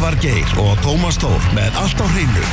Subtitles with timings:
[0.00, 2.44] Elvar Geir og Tómas Tór með allt á hreinu.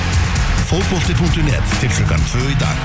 [0.67, 2.81] Fótbolti.net til klukkan 2 í dag.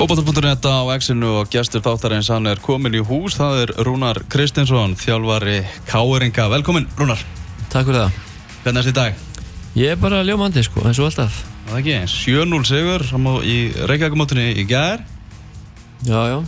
[0.00, 4.96] Fótbolta.net á X-inu og gestur þáttarins hann er komin í hús, það er Rúnar Kristinsson,
[4.96, 6.48] þjálfari Káeringa.
[6.56, 7.20] Velkomin Rúnar.
[7.68, 8.20] Takk fyrir það.
[8.64, 9.24] Hvernig er þetta í dag?
[9.76, 11.42] Ég er bara ljómandi sko, eins og alltaf.
[11.66, 13.02] Það er ekki eins, 7-0 sigur
[13.44, 13.56] í
[13.90, 15.02] Reykjavík-mótunni í gæðar.
[16.06, 16.38] Já, já.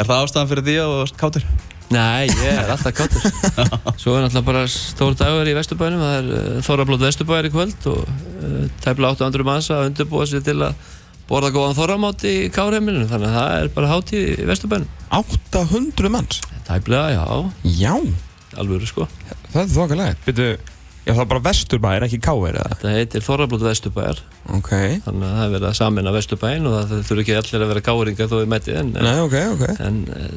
[0.00, 1.44] Er það ástæðan fyrir því að þú varst kátur?
[1.92, 3.26] Nei, ég er alltaf kátur.
[4.00, 7.90] Svo er náttúrulega bara stór dagur í Vesturbænum, það er uh, Þorrablót Vesturbæri í kvöld
[7.92, 10.90] og uh, tæpla 800 manns að undirbúa sér til að
[11.28, 14.98] borða góðan þorramátt í Kárheimilinu, þannig að það er bara hátíð í Vesturbænum.
[15.20, 16.40] 800 manns?
[16.64, 17.24] Tæplega, já.
[17.84, 17.94] Já?
[18.56, 19.12] Alvöru sko.
[19.52, 20.79] Það er þokkalega.
[21.10, 22.76] Já það er bara Vesturbæri, ekki Káir eða?
[22.76, 24.22] Þetta heitir Þorrablót Vesturbæjar.
[24.54, 24.70] Ok.
[25.06, 27.84] Þannig að það er verið að samina Vesturbæin og það þurfi ekki allir að vera
[27.88, 28.92] káringar þó við mætið en...
[28.94, 29.64] Nei, ok, ok.
[29.88, 30.36] En uh,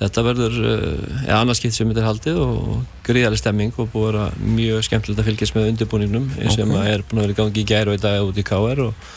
[0.00, 4.14] þetta verður, uh, ja, annarskipt sem þetta er haldið og gríðarlega stemming og búið að
[4.14, 6.56] vera mjög skemmtilegt að fylgjast með undirbúningnum okay.
[6.56, 8.88] sem er búin að vera í gangi í gæri og í dag út í KR
[8.88, 9.12] og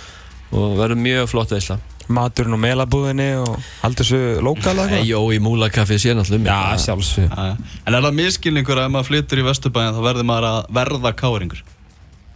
[0.56, 5.08] og verður mjög flott veisla Maturinn og melabúðinni og allt þessu lokala eitthvað?
[5.10, 9.42] Jó, í múlakaffi sé náttúrulega Já, sjálfsög En er það miskilningur að ef maður flyttur
[9.42, 11.64] í Vesturbæðin þá verður maður að verða káringur?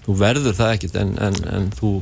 [0.02, 1.94] Þú verður það ekkert en, en, en þú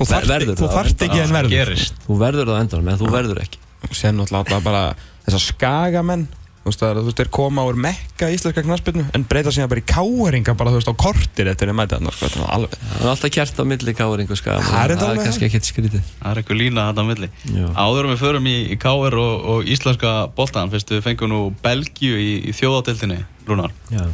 [0.00, 1.82] Þú þarft ekki en verður.
[2.06, 3.58] Þú verður það endan, en þú verður ekki.
[3.92, 4.84] Sér náttúrulega bara
[5.26, 6.22] þessar skagamenn
[6.60, 9.84] Þú veist, þú veist, þeir koma úr mekka íslenska knastbyrnu en breyta síðan bara í
[9.88, 12.74] káeringa bara, þú veist, á kortir eftir þeir mæta þannig, sko, þetta er alveg.
[12.90, 14.66] Það er alltaf kert á milli káering og skam.
[14.66, 16.10] Það er, er kannski ekkert skrítið.
[16.18, 17.30] Það er eitthvað lína þetta á milli.
[17.48, 17.64] Já.
[17.80, 22.20] Áður við förum í, í káer og, og íslenska boltan, fyrstu við fengum nú Belgíu
[22.20, 23.72] í, í þjóðátildinni, Rúnar.
[23.88, 24.04] Já.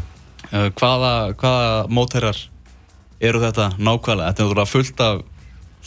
[0.46, 2.44] Uh, hvaða, hvaða mótherjar
[3.26, 4.30] eru þetta nákvæmlega?
[4.30, 5.26] Þetta er náttúrulega fullt af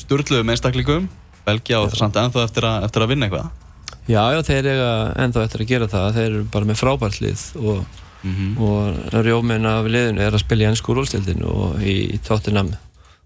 [0.04, 1.10] sturgluðum einstakleikum,
[1.48, 3.50] Belgíu og það samt ennþá eftir að, eftir að vinna eitthvað.
[4.10, 4.86] Já, já, þeir eru
[5.22, 6.14] ennþá eftir að gera það.
[6.16, 7.84] Þeir eru bara með frábært lið og,
[8.24, 8.54] mm -hmm.
[8.66, 12.72] og rjóminn af liðinu er að spila í ennsku rólstildinu og í, í Tottenham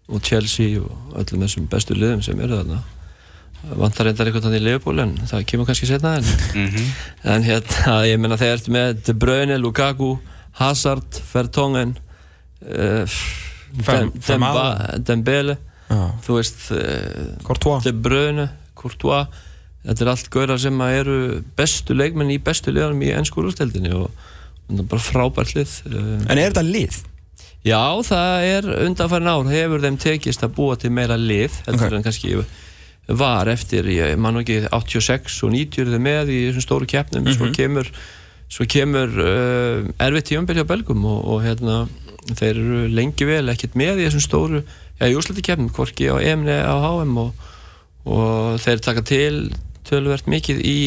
[0.09, 2.81] og Chelsea og öllum þessum bestu liðum sem eru þarna.
[3.63, 6.89] Vantar reyndar einhvern veginn í Liverpool en það kemur kannski setna en, mm -hmm.
[7.31, 10.17] en hérna, ég menna þeir eru með De Bruyne, Lukaku,
[10.59, 11.95] Hazard, Vertonghen,
[12.67, 13.07] uh,
[13.71, 15.57] Dem, Demba, Dembele,
[15.87, 16.11] ah.
[16.21, 19.27] þú veist, uh, De Bruyne, Courtois
[19.83, 21.17] þetta er allt gauðar sem eru
[21.57, 24.11] bestu leikmenn í bestu liðanum í ennsku úrstældinni og
[24.67, 26.99] það er bara frábært lið En er þetta lið?
[27.63, 31.97] Já, það er undanfærin ár hefur þeim tekist að búa til meira lið heldur okay.
[31.99, 32.35] en kannski
[33.07, 37.23] var eftir, ég man ekki 86 og 90 er þið með í þessum stóru keppnum
[37.23, 37.37] mm -hmm.
[37.37, 37.55] svo mhm.
[37.55, 37.91] kemur,
[38.47, 41.87] svo kemur uh, erfitt tímanbyrja á belgum og, og hérna,
[42.31, 44.63] þeir eru lengi vel ekkert með í þessum stóru
[45.03, 47.33] úrslati keppnum, hvorki á EMN á HM og,
[48.05, 49.51] og þeir taka til
[49.87, 50.77] tölvert mikið í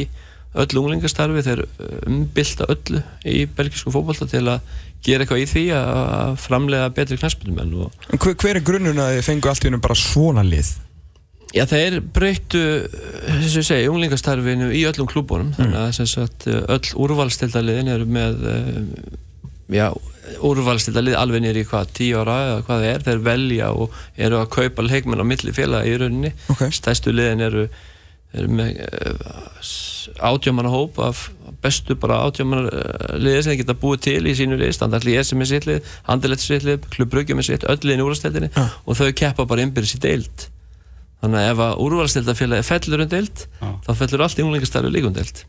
[0.57, 1.63] öll unglingastarfi þeir
[2.09, 4.65] umbylta öllu í belgisku fókbalta til að
[5.05, 9.53] gera eitthvað í því að framlega betri knæspunum hver, hver er grunnun að þið fengu
[9.53, 10.73] allt í húnum bara svona lið?
[11.55, 15.61] Já þeir breyttu þess að segja unglingastarfinu í öllum klúbónum mm.
[15.61, 18.43] þannig að sagt, öll úrvalstildaliðin eru með
[19.73, 19.91] já,
[20.47, 24.41] úrvalstildalið alveg nýri í hvað, tíu ára eða hvað það er, þeir velja og eru
[24.41, 26.75] að kaupa leikmenn á milli félaga í rauninni okay.
[26.75, 27.67] stæstu liðin eru
[28.35, 29.29] erum með eh,
[30.27, 31.27] átjámanna hóp af
[31.63, 34.75] bestu bara átjámanna eh, liðið sem það geta búið til í sínu lið.
[34.77, 38.07] Standarli ESM er sitt lið, Handelett er sitt lið Klubbruggjum er sitt, öll liðin í
[38.07, 38.69] úrvalstildinni ja.
[38.85, 40.49] og þau keppa bara innbyrðis í deilt
[41.23, 43.71] þannig að ef að úrvalstildafélagi fellur um deilt, ja.
[43.87, 45.47] þá fellur allt í unglingastarfi líka um deilt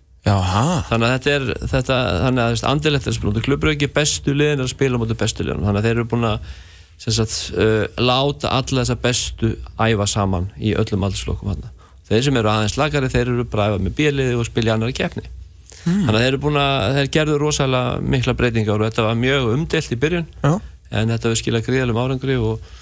[0.90, 4.74] þannig að þetta er þetta, þannig að Handelett er spilum Klubbruggi bestu liðin er að
[4.74, 6.50] spila mot bestu liðin þannig að þeir eru búin að
[6.98, 11.68] sagt, uh, láta alla þessa bestu æfa saman í öllum aldurslokum hann
[12.08, 14.96] þeir sem eru aðeins lagari þeir eru bara að efa með bíliði og spilja annari
[14.96, 16.02] keppni mm.
[16.06, 19.54] þannig að þeir eru búin að þeir gerðu rosalega mikla breytingar og þetta var mjög
[19.54, 20.52] umdelt í byrjun Já.
[20.92, 22.76] en þetta var skilja gríðalum árangri og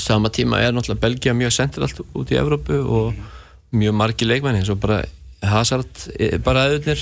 [0.00, 3.18] sama tíma er náttúrulega Belgia mjög sentralt út í Evrópu og
[3.76, 5.02] mjög margi leikmenni eins og bara
[5.42, 7.00] Hazard e, bara aðunir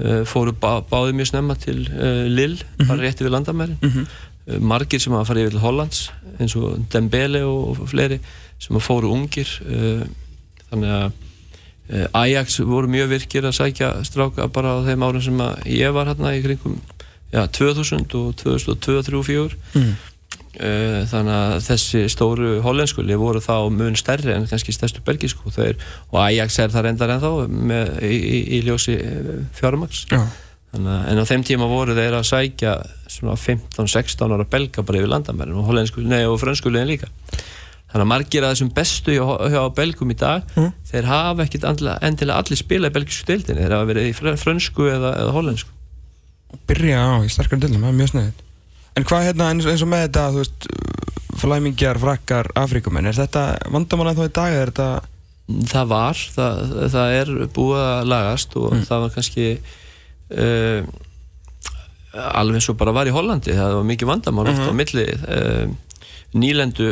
[0.00, 2.88] uh, fóru bá, báði mjög snemma til uh, Lille, mm -hmm.
[2.88, 4.60] bara rétti við landamærin mm -hmm.
[4.60, 8.18] margir sem að fara yfir til Hollands eins og Dembele og, og fleiri
[8.58, 9.48] sem að fóru ungir
[10.74, 15.46] þannig að uh, Ajax voru mjög virkir að sækja stráka bara á þeim árum sem
[15.70, 16.80] ég var hérna í kringum
[17.34, 19.90] ja, 2000 og 2002-2004 mm.
[20.60, 26.20] uh, þannig að þessi stóru hollenskulli voru þá mun stærri en kannski stærstu belgísku og
[26.22, 30.22] Ajax er það reyndar ennþá með, í, í, í ljósi eh, fjármaks ja.
[30.76, 32.78] en á þeim tíma voru þeir að sækja
[33.10, 37.10] svona 15-16 ára belga bara yfir landamærin og, og franskulegin líka
[37.94, 39.24] þannig að margir að þessum bestu hjá,
[39.54, 40.72] hjá belgum í dag mm.
[40.90, 45.14] þeir hafa ekkit endilega allir spila í belgisku deildinni, þeir hafa verið í fransku eða,
[45.22, 45.70] eða hollensku
[46.66, 48.42] Byrja á í starkar deildin, það er mjög snöðið
[48.94, 50.68] En hvað hérna eins, eins og með þetta, þú veist
[51.40, 54.90] flæmingjar, frakkar, afrikumenn er þetta vandamála þá í dag, er þetta
[55.44, 58.84] Það var, það, það er búið að lagast og mm.
[58.88, 59.48] það var kannski
[60.32, 60.86] uh,
[62.14, 64.70] alveg eins og bara var í Hollandi það var mikið vandamál mm -hmm.
[64.72, 65.66] á milli uh,
[66.32, 66.88] nýlendu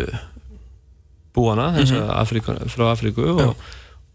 [1.34, 2.11] búana mm -hmm.
[2.11, 3.56] Afrika, frá Afriku og,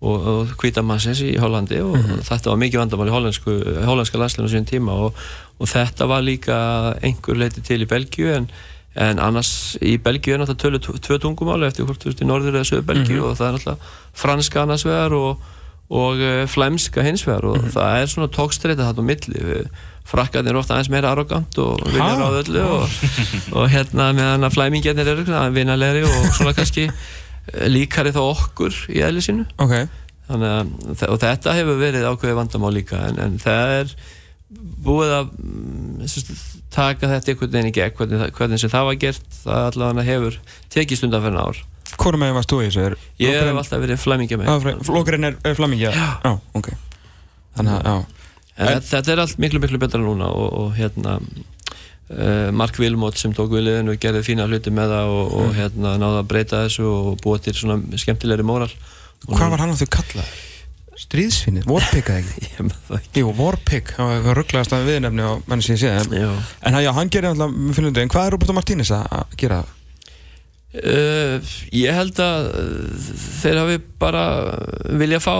[0.01, 2.21] og, og Kvítamassins í Hollandi og -hmm.
[2.21, 5.13] þetta var mikið vandamál í hollandska landslinu á síðan tíma og,
[5.59, 8.49] og þetta var líka einhver leiti til í Belgíu en
[8.97, 12.55] en annars í Belgíu er náttúrulega tölu tvö tungumáli eftir hvort þú veist í norður
[12.57, 13.29] eða söðu Belgíu mm -hmm.
[13.29, 13.77] og það er náttúrulega
[14.13, 15.41] franska annars vegar og,
[15.89, 17.73] og uh, flæmska hins vegar og mm -hmm.
[17.73, 19.65] það er svona tókstreita þarna á milli
[20.07, 22.97] frakkarnir er ofta aðeins meira arrogant og vilja ráða öllu og,
[23.57, 25.25] og hérna meðan að flæmingarnir eru
[25.55, 29.47] vinnalegri og svona kannski eh, líkari þá okkur í eðli sínu.
[29.63, 29.89] Okay.
[30.29, 33.95] þannig að og þetta hefur verið ákveði vandamál líka en, en það er
[34.83, 36.35] búið að mm,
[36.71, 40.37] taka þetta einhvern veginn í gegn hvernig, hvernig sem það var gert það allavega hefur
[40.71, 41.63] tekið stundan fyrir ár.
[41.97, 42.99] Hvorum meginn varst þú í þessu?
[43.23, 45.91] Ég hef alltaf verið flæmingja með Flokkurinn er, flæmingja?
[45.95, 46.71] Já, já ok.
[47.57, 48.16] Þannig að, já
[48.57, 53.33] en, Þetta er allt miklu miklu betra núna og, og hérna uh, Mark Wilmot sem
[53.35, 55.55] tók við liðinu og gerði fína hluti með það og, og mm.
[55.61, 58.71] hérna náða að breyta þessu og búa til svona skemmtilegri móral
[59.27, 60.43] Hvað var hann að þau kallaði?
[60.97, 62.23] Stríðsfinnir, Warpig eða
[62.97, 63.21] ekki?
[63.21, 67.11] Jú, Warpig, það var rugglegast að viðnefni á menn sem ég sé en, já, hann
[67.13, 69.73] gerir alltaf með fylgjundi en hvað er Roberto Martínez að gera það?
[70.77, 72.49] Uh, ég held að
[73.39, 74.25] þeir hafi bara
[74.99, 75.37] vilja fá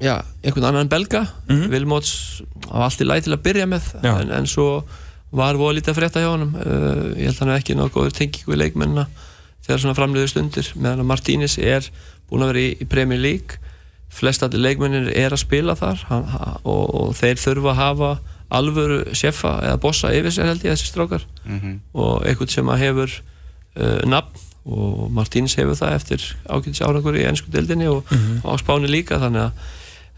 [0.00, 1.70] já, einhvern annan belga mm -hmm.
[1.70, 2.42] Vilmots
[2.72, 4.84] á allt í læg til að byrja með en, en svo
[5.30, 7.94] var voða lítið að frétta hjá hann uh, ég held að hann er ekki náttúrulega
[7.94, 9.06] góður tengingu í leikmennina
[9.62, 11.90] þegar svona framleiður stundir meðan að Martínez er
[12.30, 13.60] búin að vera í, í Premier League
[14.10, 16.26] flest allir leikmennir er að spila þar hann,
[16.64, 18.12] og, og þeir þurfa að hafa
[18.50, 21.74] alvöru sjefa eða bossa yfir sér held ég þessi strákar mm -hmm.
[21.94, 23.10] og einhvern sem að hefur
[23.76, 28.42] uh, nafn og Martíns hefur það eftir ákveðis árangur í ennsku deildinni og mm -hmm.
[28.44, 29.52] á spáni líka þannig að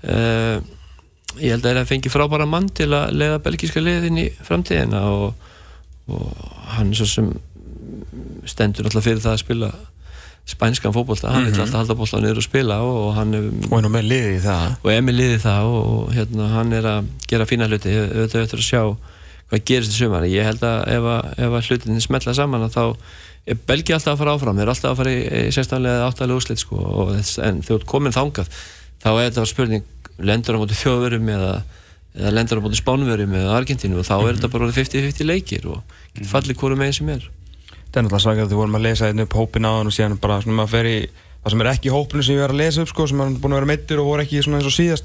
[0.09, 0.59] uh,
[1.41, 5.49] ég held að það fengi frábæra mann til að leiða belgíska liðin í framtíðina og,
[6.13, 6.29] og
[6.77, 7.33] hann er svo sem
[8.49, 9.73] stendur alltaf fyrir það að spila
[10.45, 11.61] spænskan fókbólta, hann vil mm -hmm.
[11.61, 13.35] alltaf halda bólta niður og spila og, og hann
[13.71, 14.75] og er með liðið það.
[14.83, 17.89] Og er með liðið það og, og hérna, hann er að gera fína hluti.
[17.89, 18.83] Auðvitað eftir að sjá
[19.49, 20.25] hvað gerist í sumar.
[20.25, 22.97] Ég held að ef, að, ef hlutin smetla saman þá
[23.47, 24.57] er Belgi alltaf að fara áfram.
[24.57, 26.77] Þeir er alltaf að fara í, í sérstaflega áttalega úrslit sko,
[27.15, 28.49] en þegar þú komin þangað
[29.03, 29.85] þá er þetta spurning
[30.23, 31.53] lendur á móti þjóðverum eða,
[32.15, 34.41] eða lendur á móti spánverum eða Argentínu og þá er mm -hmm.
[34.41, 35.83] þetta bara 50-50 leikir og
[36.29, 37.29] fallir hverju meginn sem er.
[37.93, 39.93] Þetta er náttúrulega svakað að þú vorum að lesa einu upp hópin á hann og
[39.93, 40.99] síðan bara svona maður fer í
[41.43, 43.35] það sem er ekki í hópinu sem ég var að lesa upp sko sem er
[43.43, 45.05] búin að vera mittur og voru ekki svona eins og síðast.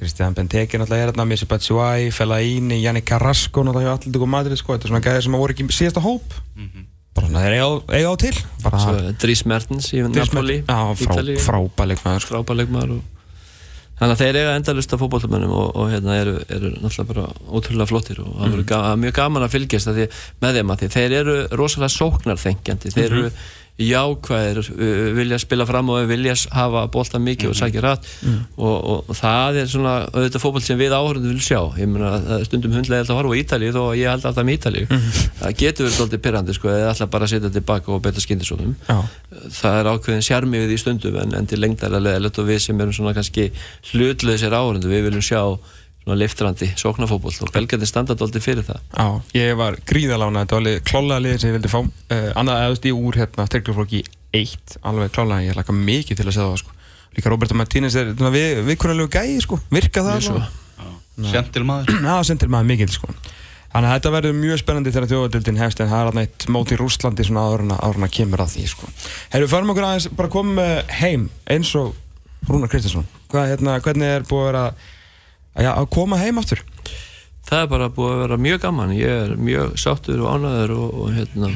[0.00, 4.72] Kristján Benteke náttúrulega er hérna Missi Batshuayi, Fellaini, Janni Carrasco náttúrulega hjá Alltíku Madrid sko
[4.72, 6.22] þetta er svona gæðir sem voru ekki síðasta hóp.
[6.56, 6.84] Mm -hmm.
[7.14, 7.54] bara svona þeir
[7.98, 8.36] eiga á til.
[9.20, 10.62] Dries Mertens í Napoli
[11.44, 13.00] frábæleikmaður
[14.00, 17.90] Þannig að þeir eiga endalust af fókbóltamönnum og, og hérna eru, eru náttúrulega bara ótrúlega
[17.90, 18.54] flottir og það mm.
[18.54, 20.06] verður ga mjög gaman að fylgjast að því,
[20.40, 24.62] með þeim að því þeir eru rosalega sóknarþengjandi, þeir eru mm -hmm jákvæðir,
[25.16, 27.56] vilja spila fram og vilja hafa bólta mikið mm -hmm.
[27.56, 28.08] og sækja rætt.
[28.22, 28.40] Mm.
[28.56, 31.60] Og, og, og það er svona auðvitað fókból sem við áhörðum vil sjá.
[31.78, 34.96] Ég meina stundum hundlega að horfa á Ítalið og ég held alltaf með Ítalið mm
[34.96, 35.26] -hmm.
[35.40, 38.74] það getur verið doldið pyrrandi sko eða alltaf bara að setja tilbaka og beita skindisónum
[39.60, 42.80] það er ákveðin sjarmi við í stundum en, en til lengdara leðilegt og við sem
[42.80, 43.50] erum svona kannski
[43.92, 45.42] hlutlega áhörðum við viljum sjá
[46.08, 48.80] liftrandi sóknarfókból og belgjarnir standað aldrei fyrir það.
[48.96, 51.80] Já, ég var gríðalána, þetta var alveg klálega liðir sem ég vildi fá.
[51.82, 54.00] Uh, annað eðast í úr hérna, styrkluflokki
[54.40, 56.78] 1 alveg klálega, ég laka mikið til að segja það sko.
[57.18, 60.48] líka Roberto Martínez er við, viðkunnarlegu gæi, sko, virka það
[61.28, 62.00] Sentil maður.
[62.08, 63.14] Já, sentil maður mikið sko.
[63.70, 66.72] Þannig að þetta verður mjög spennandi þegar þjóðadildin hefst en það er alltaf eitt mót
[66.74, 68.88] í Rúslandi svona áðurna, áðurna kemur að því sko.
[69.34, 71.92] Herru, farum okkur aðeins bara komið heim eins og
[72.48, 74.64] Rúnar Kristinsson Hvað, hérna, hvernig er búið að vera
[75.58, 76.62] Já, að koma heim aftur.
[77.48, 78.94] Það er bara búið að vera mjög gaman.
[78.94, 81.50] Ég er mjög sáttur og ánæður og, og hérna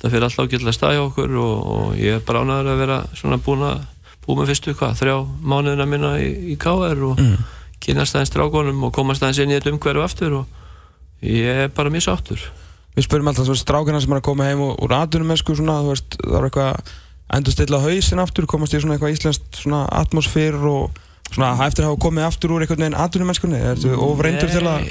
[0.00, 3.38] það fyrir alltaf ágætilega stæði okkur og, og ég er bara ánæður að vera svona
[3.44, 3.82] búin að
[4.24, 5.16] búið með fyrstu hvað, þrjá
[5.52, 7.36] mánuðina minna í, í KR og mm.
[7.84, 11.92] kynast aðeins strákonum og komast aðeins inn í þetta umhverju aftur og ég er bara
[11.92, 12.48] mjög sáttur.
[12.96, 15.78] Við spurjum alltaf svona strákina sem er að koma heim úr aðdunum með sko svona,
[15.86, 16.94] veist, það er eitthvað
[17.36, 20.98] endur stilla hausin aftur, komast í svona eitthvað íslenskt svona atmosfér og
[21.30, 24.86] svona eftir að hafa komið aftur úr einhvern veginn atvinnumennskunni, er þetta ofreyndur til að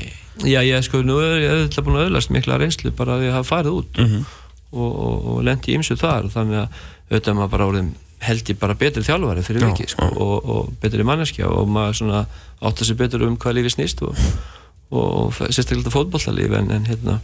[0.47, 3.33] Já, ég sko, nú er ég auðvitað búin að auðvast mikla reynslu bara að ég
[3.35, 4.27] hafa farið út mm -hmm.
[4.71, 6.67] og, og, og lendi ímsu þar þannig að
[7.09, 11.03] auðvitað maður bara orðin held ég bara betri þjálfari fyrir viki sko, og, og betri
[11.03, 12.25] manneskja og maður svona
[12.61, 17.19] átt að sé betur um hvað lífi snýst og sérstaklega fótballtalíf en, en hérna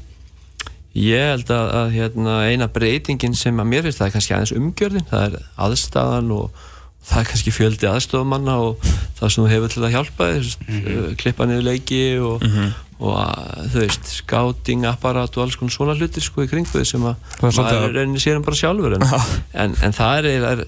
[0.96, 4.56] ég held að, að hérna, eina breytingin sem að mér finnst það er kannski aðeins
[4.56, 6.64] umgjörðin það er aðstæðan og
[7.06, 10.82] það er kannski fjöldi aðstofamanna og það sem þú hefur til að hjálpa þér mm
[10.82, 11.16] -hmm.
[11.22, 12.74] klippa niður leiki og, mm -hmm.
[13.00, 17.02] og að, þú veist, skáting, apparat og alls konar svona hlutir sko í kringu sem
[17.02, 19.04] að maður reynir sér um bara sjálfur en,
[19.54, 20.66] en, en það er, er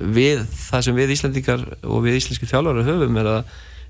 [0.00, 3.44] við, það sem við Íslandikar og við íslenski þjálfari höfum er að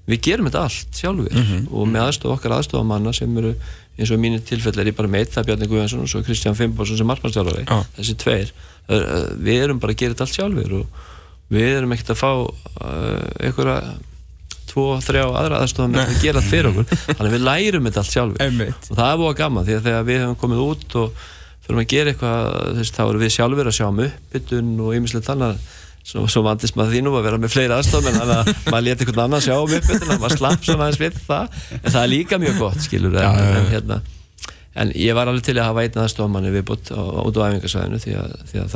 [0.06, 1.66] við gerum þetta allt sjálfur mm -hmm.
[1.70, 3.54] og með aðstof okkar aðstofamanna sem eru
[3.98, 6.96] eins og mínu tilfell er ég bara meitt það Bjarni Guðjansson og svo Kristján Fimborsson
[6.96, 7.64] sem margmannstjálfari
[7.96, 8.52] þessi tveir,
[9.38, 10.86] við erum bara að gera þetta allt sjálfur og
[11.52, 13.76] við erum ekkert að fá uh, einhverja
[14.72, 16.98] tvo, þrjá aðra aðstofan með að gera það fyrir okkur.
[17.18, 18.42] Þannig við lærum þetta allt sjálfur
[18.72, 21.22] og það er búin að gama því að þegar við hefum komið út og
[21.62, 25.32] fyrir að gera eitthvað þess, þá erum við sjálfur að sjá um uppbytun og ymmislegt
[25.32, 25.62] annað.
[26.02, 29.24] Svo, svo vandist maður þínum að vera með fleiri aðstofan en að maður leti einhvern
[29.28, 31.60] annan sjá um uppbytun og maður slapp svona aðeins við það.
[31.78, 34.00] En það er líka mjög gott skilur en, ja, en, hérna,
[34.82, 38.16] en ég var alveg til að hafa einn aðstofan manni viðbútt út á æfingarsvæðinu því
[38.18, 38.74] að, því að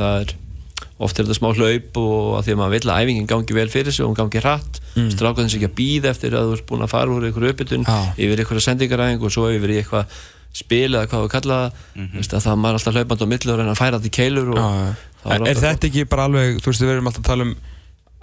[0.97, 3.67] oft er þetta smá hlaup og að því að maður vil að æfingin gangi vel
[3.73, 5.11] fyrir sig og hún gangi hratt mm.
[5.13, 7.85] strákan þess ekki að býða eftir að þú ert búin að fara úr einhverju uppbytun
[7.91, 8.09] ah.
[8.17, 10.17] yfir einhverja sendingaræðing og svo yfir í eitthvað
[10.57, 12.27] spil eða hvað við kalla mm -hmm.
[12.33, 14.93] það er maður alltaf hlaupand á millur en að færa þetta í keilur ah.
[15.27, 17.55] Er, er þetta ekki bara alveg, þú veist við verum alltaf að tala um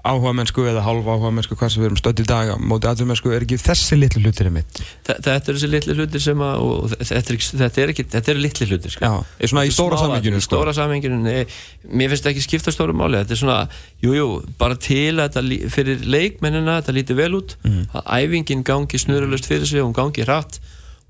[0.05, 2.89] áhuga mennsku eða halva áhuga mennsku hvað sem við erum stödd í dag á móti
[2.91, 6.95] aðra mennsku er ekki þessi litlu hlutir mitt þetta er þessi litlu hlutir sem að
[7.01, 9.09] þetta er, þetta er ekki, þetta er litlu hlutir sko.
[9.09, 10.59] Já, er svona í stóra samenginu sko.
[10.59, 13.59] stóra samenginu, mér finnst ekki skipta stóra máli, þetta er svona,
[14.05, 14.29] jújú jú,
[14.61, 17.83] bara til að þetta fyrir leikmennina þetta líti vel út, mm.
[17.97, 20.61] að æfingin gangi snurulust fyrir sig og hún gangi hratt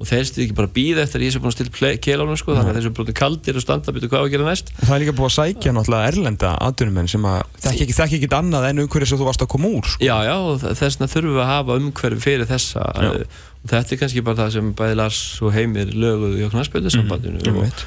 [0.05, 2.57] og þeir stuði ekki bara býða eftir að ég sé búin að stilla keilánum sko,
[2.59, 4.95] þannig að þeir sem brotið kaldir og standa byrja hvað að gera næst og það
[4.95, 8.85] er líka búin að sækja náttúrulega erlenda aðdunumenn sem að þekk ekki, ekki annað en
[8.85, 10.05] umhverfið sem þú varst að koma úr sko.
[10.05, 13.11] Já, já, og þess vegna þurfum við að hafa umhverfið fyrir þessa já.
[13.65, 17.41] og þetta er kannski bara það sem bæði Lars og Heimir löguðu í okkur næspöldisambandinu
[17.41, 17.85] mm, og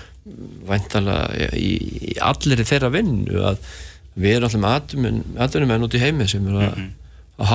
[0.67, 1.71] væntalega í,
[2.11, 3.61] í allir þeirra vinnu að
[4.17, 6.87] við erum alltaf með aðdunumenn út í heimi sem eru að, -hmm.
[7.37, 7.51] að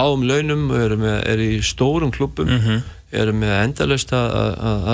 [3.12, 4.32] erum með endalust að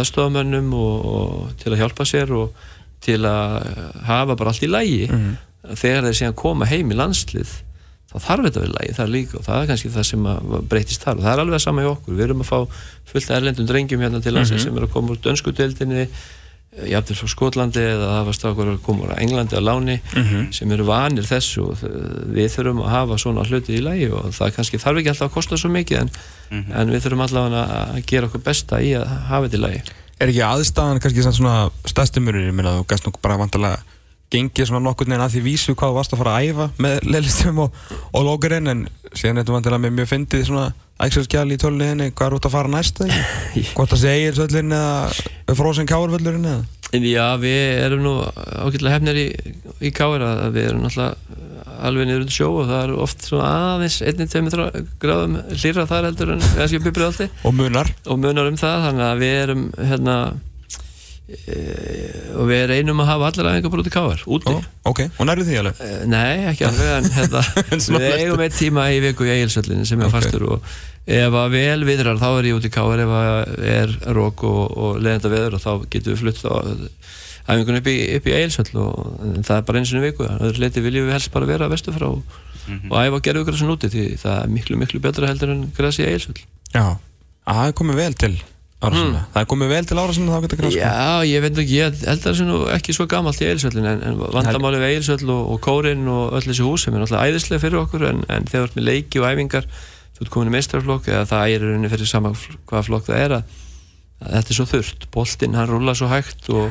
[0.00, 2.66] aðstofamönnum og, og til að hjálpa sér og
[3.04, 3.68] til að
[4.08, 5.75] hafa bara allt í lægi mm -hmm.
[5.75, 7.52] þegar þeir síðan koma heim í landslið
[8.08, 10.28] þá þarf þetta vel lægi, það er líka og það er kannski það sem
[10.68, 12.58] breytist þar og það er alveg sama í okkur, við erum að fá
[13.12, 14.75] fullt erlendum drengjum hérna til landsins mm -hmm.
[14.75, 16.08] sem eru að koma úr dönskudeldinni
[16.87, 20.52] jafnveg frá Skotlandi eða var strákur að koma á Englandi á láni mm -hmm.
[20.52, 21.82] sem eru vanir þessu og
[22.35, 25.35] við þurfum að hafa svona hluti í lægi og það kannski þarf ekki alltaf að
[25.35, 26.11] kosta svo mikið en,
[26.50, 26.80] mm -hmm.
[26.80, 27.62] en við þurfum allavega
[27.94, 29.82] að gera okkur besta í að hafa þetta í lægi
[30.18, 33.78] Er ekki aðstæðan kannski svona stæstumurur, ég meina þú gæst nokkuð bara vantilega
[34.32, 36.99] gengið svona nokkur neina að því vísu hvað þú varst að fara að æfa með
[37.08, 37.78] leilistum og,
[38.12, 40.66] og lókurinn en síðan er þetta vantilega með mjög fyndið svona
[40.99, 43.00] ægsalskjali í tölunni hvað er út að fara næst
[43.76, 46.66] hvort það segir söllin eða fróðsinn káarvöllurinn eða?
[46.88, 49.26] Já, við erum nú ákveðlega hefnir í,
[49.85, 51.16] í káir að við erum náttúrulega
[51.78, 56.32] alveg niður undir sjó og það er oft svona aðeins 1-2 gráðum hlýra þar heldur
[56.35, 57.92] en kannski uppið alltaf og munar.
[58.08, 58.88] Og munar um það
[61.28, 64.52] og við reynum að hafa allir aðeins út í káar, úti?
[64.54, 65.80] Oh, Ok, og nærðu því alveg?
[65.85, 67.42] E, nei, ekki alveg en hérna,
[68.00, 70.14] við eigum eitt tíma í viku í Egilsvöldinu sem er okay.
[70.16, 70.70] fastur og
[71.04, 74.62] ef að vel viðrar þá er ég út í káar ef að er rók og,
[74.73, 76.56] og leðenda veður og þá getum við flutt á
[77.49, 78.99] æfingunum upp í, í Eilsvöld og
[79.44, 80.28] það er bara eins og einu viku.
[80.28, 82.20] Öðru leiti viljum við helst bara vera að vestu frá og,
[82.66, 82.90] mm -hmm.
[82.90, 85.73] og æfa að gera ykkur þessu núti því það er miklu miklu betra heldur en
[85.76, 86.40] græs í Eilsvöld
[86.73, 86.97] Já,
[87.44, 88.35] að það er komið vel til
[88.78, 89.28] árasuna mm.
[89.35, 92.26] það er komið vel til árasuna þá getur græs Já, ég veit ekki, ég held
[92.26, 95.61] að það er ekki svo gammalt í Eilsvöldin en, en vandamálið við Eilsvöld og, og
[95.64, 98.68] Kórin og öll þessi hús sem er náttúrulega æðislega fyrir okkur en, en þegar við
[98.68, 99.66] erum með leiki og æfingar
[100.14, 103.35] þú ert komin í mestrarflokk eða það er rauninni fyrir sama hvaða flokk það er
[103.40, 103.56] að,
[104.23, 106.70] að þetta er svo þurft boltinn hann rúla svo hægt og,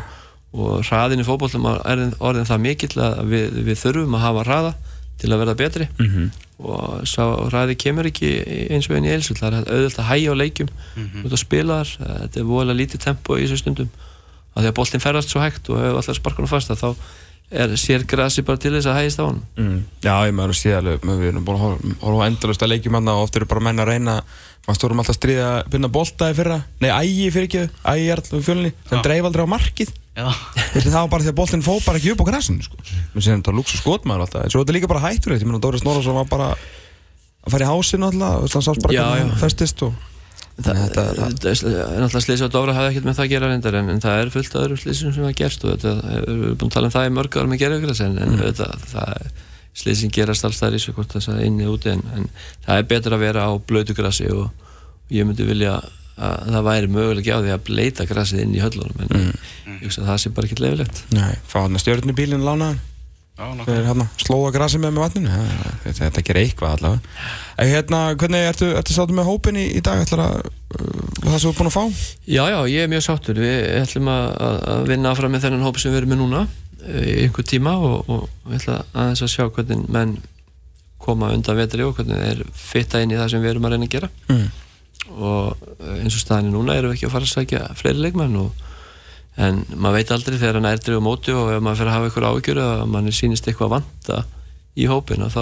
[0.55, 4.73] og hraðin í fókbólum er orðin það mikill að við, við þurfum að hafa hraða
[5.21, 5.87] til að verða betri.
[5.97, 6.29] Mm -hmm.
[6.57, 8.29] og svo hraði kemur ekki
[8.73, 11.25] eins og einn í eilsvöld það er auðvitað að hægja á leikjum mm -hmm.
[11.25, 13.89] út á spilar, þetta er volið lítið tempo í þessu stundum.
[14.55, 16.89] Að því að boltinn ferðast svo hægt og hefur alltaf sparkunum fast að þá
[17.51, 19.83] er sér grassi bara til þess að hægist á hann mm.
[20.03, 23.35] Já, ég maður sé alveg við erum búin að horfa endalust að leikjum og oft
[23.39, 24.17] eru bara menn að reyna
[24.67, 26.57] maður stórum alltaf að stríða að byrja bóltaði fyrra.
[26.83, 31.11] Nei, ægi fyrir ekki, ægi er alltaf fjölni sem dreif aldrei á markið það var
[31.13, 32.81] bara því að bóltinn fó bara ekki upp á grassinu sko.
[33.13, 35.45] menn séðan það lúks og skotmaður alltaf en svo er þetta líka bara hættur ég
[35.45, 39.41] meina Dóri Snorarsson var bara að fara í hásinu alltaf, þannig að sást bara hvernig
[39.43, 40.05] festist og
[40.57, 43.99] Það er náttúrulega slísið á Dóra hafði ekkert með það að gera reyndar en, en
[44.01, 46.89] það er fullt aðra slísið sem það gerst og þetta, við erum búin að tala
[46.89, 48.41] um það í mörg ára með gerðugræs en, en mm.
[48.41, 49.11] þetta,
[49.77, 52.25] slísið gerast alls þar í svo hvort þess að inni úti en, en
[52.65, 55.77] það er betur að vera á blödugrassi og, og ég myndi vilja
[56.17, 59.33] að það væri mögulega á því að bleita grassið inn í höllunum en mm.
[59.77, 62.79] ég hugsa að það sé bara ekkert lefilegt Nei, fá hann að stjórnubílinn lánaðan
[63.37, 65.29] Hérna, slóa grasi með með vatninu.
[65.83, 67.27] Þetta, þetta ger eitthvað allavega.
[67.61, 70.01] En hérna, hvernig ertu, ertu sáttu með hópin í, í dag?
[70.01, 71.83] Ætlar að uh, það sem þú er búin að fá?
[72.25, 73.37] Já, já, ég er mjög sáttur.
[73.43, 74.25] Við ætlum að,
[74.73, 76.41] að vinna fram með þennan hópi sem við erum með núna
[76.81, 80.17] eh, í einhver tíma og, og við ætlum að, að sjá hvernig menn
[81.05, 82.17] koma undan vetri og hvernig
[85.05, 87.61] að að og eh, eins og staðinni núna erum við ekki að fara að sækja
[87.79, 88.65] fleiri leikmenn og
[89.37, 91.97] en maður veit aldrei þegar hann er drifð á móti og ef maður fyrir að
[91.97, 94.21] hafa eitthvað ágjör að mann sýnist eitthvað vanta
[94.77, 95.41] í hópina þá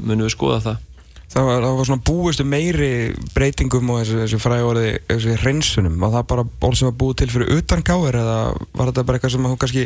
[0.00, 0.86] munum við skoða það
[1.30, 2.86] Það var, það var svona búistu meiri
[3.36, 7.28] breytingum og þessu, þessu frægóriði þessu hreinsunum, var það bara ból sem var búið til
[7.30, 8.38] fyrir utan gáður eða
[8.74, 9.84] var þetta bara eitthvað sem þú kannski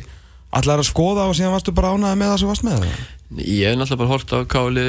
[0.57, 3.05] allar að skoða og síðan varstu bara ánaði með það sem varst með það?
[3.45, 4.87] Ég hef náttúrulega bara hort á gáli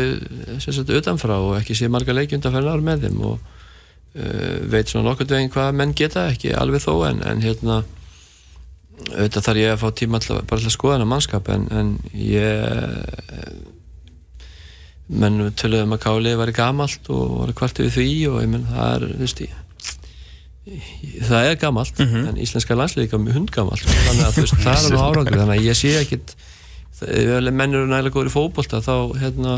[1.02, 3.52] utanfrá og ekki sé marga leikjundarferðar með þeim og
[4.16, 7.82] veit svona nokkur veginn hvað menn geta ekki alveg þó en, en hérna
[9.12, 11.90] auðvitað þarf ég að fá tíma alltaf, bara til að skoða hennar mannskap en, en
[12.16, 12.46] ég
[15.06, 18.96] menn töluðum að Kálið var gamalt og var kvartið við því og ég menn það
[18.96, 19.62] er, þú veist ég
[21.28, 22.30] það er gamalt mm -hmm.
[22.30, 25.78] en íslenska landslík er hundgamalt þannig að veist, það er nú árangur þannig að ég
[25.78, 26.36] sé ekkit
[27.02, 29.56] ef menn eru nægilega góður í fókbólta þá hérna,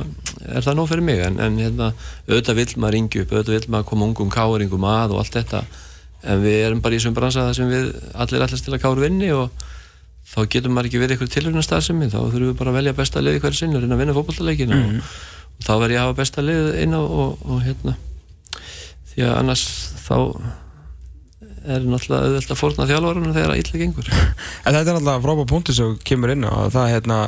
[0.47, 1.21] er það nóg fyrir mig.
[1.27, 1.91] En, en hérna,
[2.25, 5.63] auðvitað vil maður ringja upp auðvitað vil maður koma ungum káringum að og allt þetta.
[6.27, 9.05] En við erum bara í þessum bransa þar sem við allir allast til að kára
[9.05, 9.65] vinni og
[10.27, 12.97] þá getum maður ekki verið eitthvað tilhörnastar sem við, þá þurfum við bara að velja
[12.97, 14.97] besta lið í hverju sinni og reyna að vinna fókbaltaleikina mm -hmm.
[14.97, 17.93] og, og þá verður ég að hafa besta lið inn á og, og hérna.
[19.13, 19.63] Því að annars
[20.03, 20.17] þá
[21.67, 24.11] er náttúrulega auðvitað að fórna þjálfvarunum þegar það illa gengur
[24.65, 27.19] En þetta er náttúrulega frábæð punkti sem kemur inn og það er hérna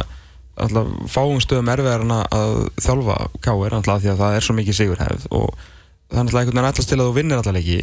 [1.08, 5.47] fáum stöðum erfiðarna að þjálfa káir náttúrulega því að það er svo mikið sigurhefð og
[5.56, 7.80] það er náttúrulega einhvern veginn allast til að þú vinnir alltaf leiki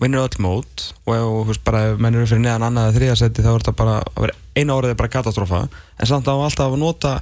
[0.00, 3.44] vinnur öll mót og ef veist bara ef menn eru fyrir neðan annað eða þriðasetti
[3.44, 3.96] þá er þetta bara,
[4.56, 7.18] eina órið er bara katastrófa en samt á alltaf að nota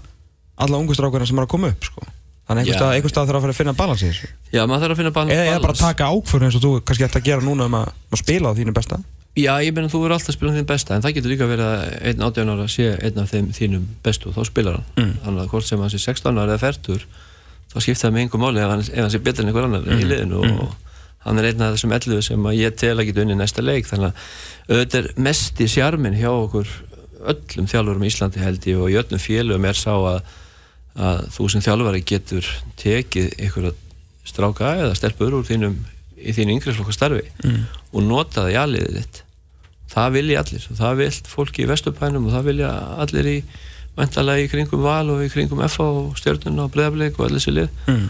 [0.59, 2.07] alla ungustrákurna sem er að koma upp sko.
[2.49, 4.31] Þannig stað, einhver stað þarf að fara að finna balans í þessu.
[4.55, 7.21] Já, maður þarf að finna balans Eða bara taka ákförðu eins og þú kannski ætti
[7.21, 9.01] að gera núna um að, að spila á þínu besta.
[9.39, 11.35] Já, ég menn að þú verður alltaf að spila á þínu besta en það getur
[11.35, 11.63] líka að
[12.09, 14.89] einn átján ára sé einn af þeim þínum bestu og þá spilar hann.
[14.97, 15.13] Mm.
[15.27, 17.05] þannig að hvort sem hann sé 16 ára eða færtur
[17.69, 19.85] þá skipta það með einhver máli ef hann, ef hann sé betur en einhver annar
[19.85, 20.01] mm.
[20.01, 20.75] í liðinu og, mm.
[21.27, 23.87] hann er einn af þessum ellu sem ég tel að geta unni næsta leik.
[23.91, 26.75] Þannig að auðvitað er mest í sjarmin hjá okkur
[27.33, 30.21] öllum þjálfurum í Íslandi held ég og í öllum félögum er sá að,
[30.97, 33.73] að þú sem þjálfari getur tekið einhverja
[34.29, 35.79] stráka eða stelpur úr þínum
[36.19, 37.65] í þínu yngreiflokkastarfi mm.
[37.93, 39.23] og nota það í alliðið þitt
[39.89, 42.73] það vilja allir og það vil fólki í vestupænum og það vilja
[43.05, 43.37] allir í
[43.99, 47.61] vendalega í kringum val og í kringum FA og stjórnun og breðableik og allir sér
[47.61, 48.09] lið mm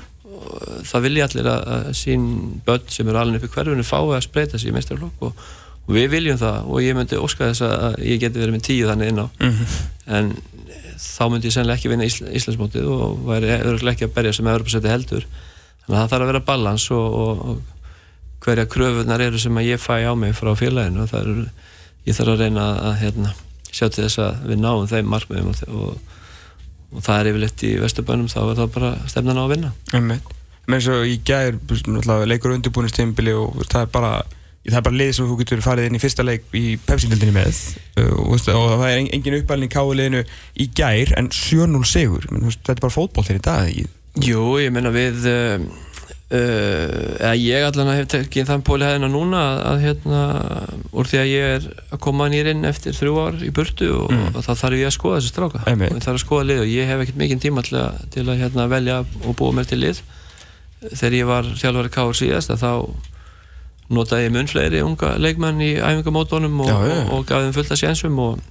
[0.88, 2.26] það vilja allir að, sín
[2.66, 5.42] börn sem eru alveg upp í hverjunu fái að spreita sér í meistarflokk og,
[5.86, 8.88] og við viljum það og ég myndi óska þess að ég geti verið með tíu
[8.88, 9.76] þannig inn á mm -hmm.
[10.18, 10.32] en
[10.98, 14.50] þá myndi ég sennilega ekki vinna Ísla, Íslandsmótið og væri örgulega ekki að berja sem
[14.52, 15.26] Európa-seti heldur.
[15.84, 19.70] Þannig að það þarf að vera balans og, og, og hverja kröfunar eru sem að
[19.70, 21.04] ég fæ á mig frá félaginu.
[21.04, 21.68] Og það er,
[22.08, 23.34] ég þarf að reyna að, að hérna,
[23.68, 25.98] sjá til þess að við náum þeim markmiðum og
[26.88, 29.70] og það er yfirleitt í Vesturbænum þá er það bara stefnan á að vinna.
[29.96, 30.34] Emmeit,
[30.66, 34.12] með eins og í gæðir leikur undirbúinisteymbili og það er bara
[34.68, 37.60] það er bara lið sem þú getur farið inn í fyrsta leik í pepsindildinni með.
[37.98, 40.24] Uh, og, það er engin uppbælning í káliðinu
[40.60, 43.84] í gær en 7-0 segur þetta er bara fótból til í dag
[44.18, 45.68] Jú, ég menna við uh,
[46.28, 50.24] Uh, ég allan hef tekið þann póli hæðina núna að, að hérna
[50.92, 54.34] úr því að ég er að koma nýrinn eftir þrjú ár í burtu og, mm.
[54.36, 55.62] og þá þarf ég að skoða þessi stráka.
[55.64, 58.26] Og ég þarf að skoða lið og ég hef ekkert mikinn tíma til að, til
[58.26, 60.02] að hérna, velja og búa mér til lið.
[60.90, 62.68] Þegar ég var sjálfur káur síðast þá
[63.88, 67.82] notaði ég mun fleiri unga leikmenn í æfingamótonum og, og, og gaf þeim fullt að
[67.82, 68.42] sénsum og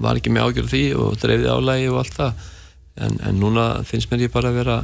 [0.00, 2.48] var ekki með ágjörð því og dreifði álægi og allt það
[3.00, 4.78] en, en núna finnst mér ég bara að vera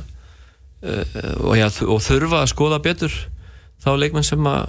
[0.87, 3.15] Eh, og, ja, og þurfa að skoða betur
[3.83, 4.69] þá leikmenn sem að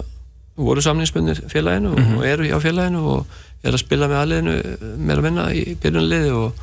[0.58, 2.16] voru samlingsmennir félaginu mm -hmm.
[2.16, 3.26] og eru hjá félaginu og
[3.62, 4.54] er að spila með aðliðinu
[4.96, 6.54] meira minna í byrjunliði og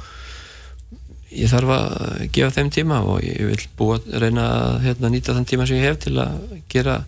[1.31, 5.35] ég þarf að gefa þeim tíma og ég vil búa að reyna að hérna, nýta
[5.35, 6.33] þann tíma sem ég hef til að
[6.69, 7.03] gera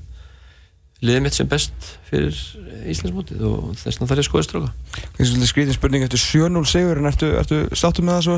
[1.04, 2.40] liðið mitt sem best fyrir
[2.88, 6.66] Íslandsmótið og þess vegna þarf ég að skoða stráka er svolítið skrítið spurning eftir 7-0
[6.72, 8.38] segur en ertu, ertu státtu með það svo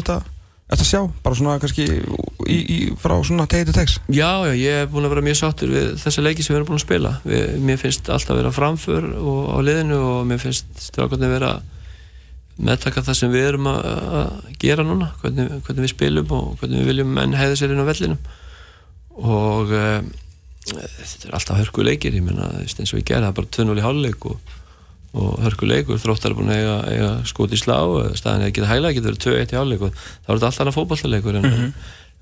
[0.70, 3.96] eftir að sjá, bara svona kannski í, í, frá svona tegið til tegs?
[4.14, 6.70] Já, já, ég hef búin að vera mjög sáttur við þessa leiki sem við erum
[6.70, 7.14] búin að spila.
[7.26, 11.56] Við, mér finnst alltaf að vera framför og, á liðinu og mér finnst strákarnir vera
[12.60, 16.84] meðtaka það sem við erum að, að gera núna, hvernig, hvernig við spilum og hvernig
[16.84, 18.22] við viljum menn heiða sér inn á vellinum
[19.20, 20.12] og um,
[20.76, 24.28] þetta er alltaf hörkuleikir, ég menna eins og ég gerði það bara 2-0 í háluleik
[24.30, 24.56] og,
[25.14, 27.78] og hörkuleikur, þróttar er búin að eiga, eiga skot í slá,
[28.20, 30.78] staðin eða geta hægla getur verið 2-1 í háluleik og þá er þetta alltaf annað
[30.80, 31.72] fókbaltarleikur en, mm -hmm.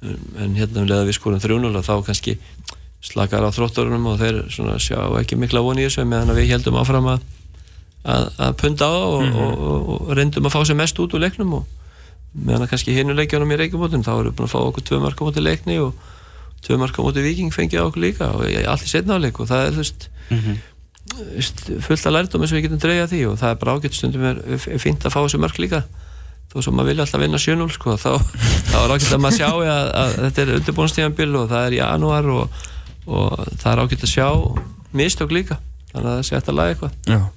[0.01, 2.37] en, en hérna um leða við skorum 3-0 þá kannski
[3.01, 4.45] slakar á þróttarunum og þeir
[4.81, 7.25] sjá ekki mikla von í þessu meðan við heldum áfram að
[8.07, 9.63] að, að punda á og, mm -hmm.
[9.67, 11.65] og, og, reyndum að fá sér mest út úr leiknum og
[12.33, 15.25] meðan kannski hinu leikjanum í reykjumótun þá erum við búin að fá okkur tvö marka
[15.25, 15.93] móti leikni og
[16.65, 19.83] tvö marka móti viking fengið okkur líka og allt í setnáleik og það er þú
[19.83, 21.81] veist mm -hmm.
[21.85, 24.23] fullt að lærdom eins og við getum dreyjað því og það er bara ágætt stundum
[24.23, 25.83] er, fínt að fá þessu mörk líka.
[26.47, 28.11] Þó sem maður vilja alltaf vinna 7-0 sko, þá,
[28.71, 31.81] þá er ágætt að maður sjá að, að þetta er undirbúinstíðanbíl og það er í
[31.81, 32.49] janúar og,
[33.05, 34.29] og það er ágætt að sjá
[34.93, 35.59] mistök líka.
[35.91, 36.91] Þannig að það sé eftir að laga eitthvað.
[37.05, 37.36] Já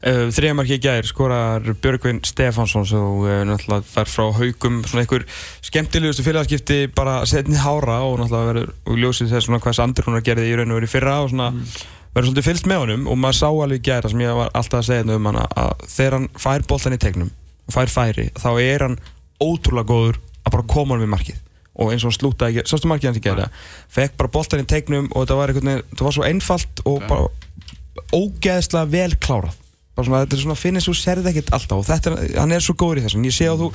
[0.00, 5.26] Þriðamarki í gæðir skorar Björgvin Stefánsson sem uh, náttúrulega fær frá haugum svona einhver
[5.66, 10.16] skemmtilegustu félagskipti bara setni hára og náttúrulega verður og ljósið þess svona hvað Sander hún
[10.16, 11.76] har gerðið í raun og verið fyrra og svona mm.
[12.16, 14.80] verður svolítið fylgst með honum og maður sá alveg í gæðir sem ég var alltaf
[14.80, 17.30] að segja um hann að þegar hann fær boltan í tegnum
[17.68, 18.98] og fær færi þá er hann
[19.36, 21.46] ótrúlega góður að bara koma hann við markið.
[21.80, 25.12] Og eins og hann slútaði sástu markið hans í gæðir fekk bara boltan í tegnum
[25.12, 27.28] og það var, það var svo einfalt og bara
[28.16, 29.66] ógeðslega vel klárað
[29.98, 33.00] svona, þetta er svona finnst þú serði ekkert alltaf og þetta, hann er svo góður
[33.00, 33.70] í þessum ég sé á þú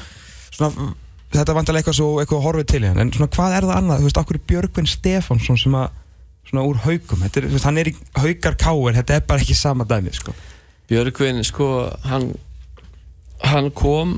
[0.56, 0.88] svona,
[1.36, 4.10] þetta er vantilega eitthvað, eitthvað horfið til hann en svona, hvað er það annað, þú
[4.10, 6.01] veist, okkur er Björgvin Stefánsson sem að,
[6.49, 9.88] svona úr haugum er, veist, hann er í haugar káir þetta er bara ekki sama
[9.89, 10.36] dæmi sko.
[10.89, 11.69] Björgvin, sko,
[12.06, 12.32] hann
[13.43, 14.15] hann kom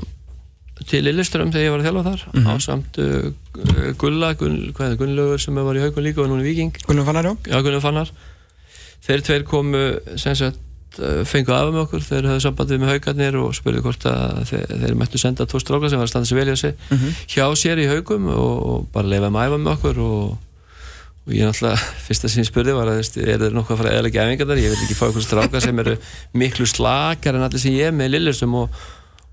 [0.86, 2.50] til Lilleström þegar ég var að þjálfa þar mm -hmm.
[2.54, 6.30] á samt uh, Gulla Gull, hvað er það, Gunnlaugur sem var í haugum líka og
[6.30, 8.12] núna Viking Gunnlaugur Fannar, já Já, Gunnlaugur Fannar
[9.08, 9.82] þeir tveir komu,
[10.16, 10.60] sem sagt
[10.98, 14.70] Eh, fengu af með okkur þegar höfðu sambandið með haugarnir og spurði hvort að þeir,
[14.82, 17.18] þeir mættu senda tvo strákar sem var að standa sér vel í þessi mm -hmm.
[17.34, 20.32] hjá sér í haugum og, og bara lefa með æfa með okkur og,
[21.28, 24.24] og ég náttúrulega, fyrsta sem ég spurði var að er þeir nokkuð að fara eðalega
[24.24, 25.96] efingar þar ég vil ekki fá einhvern strákar sem eru
[26.32, 28.82] miklu slakar en allir sem ég er með Lillersum og,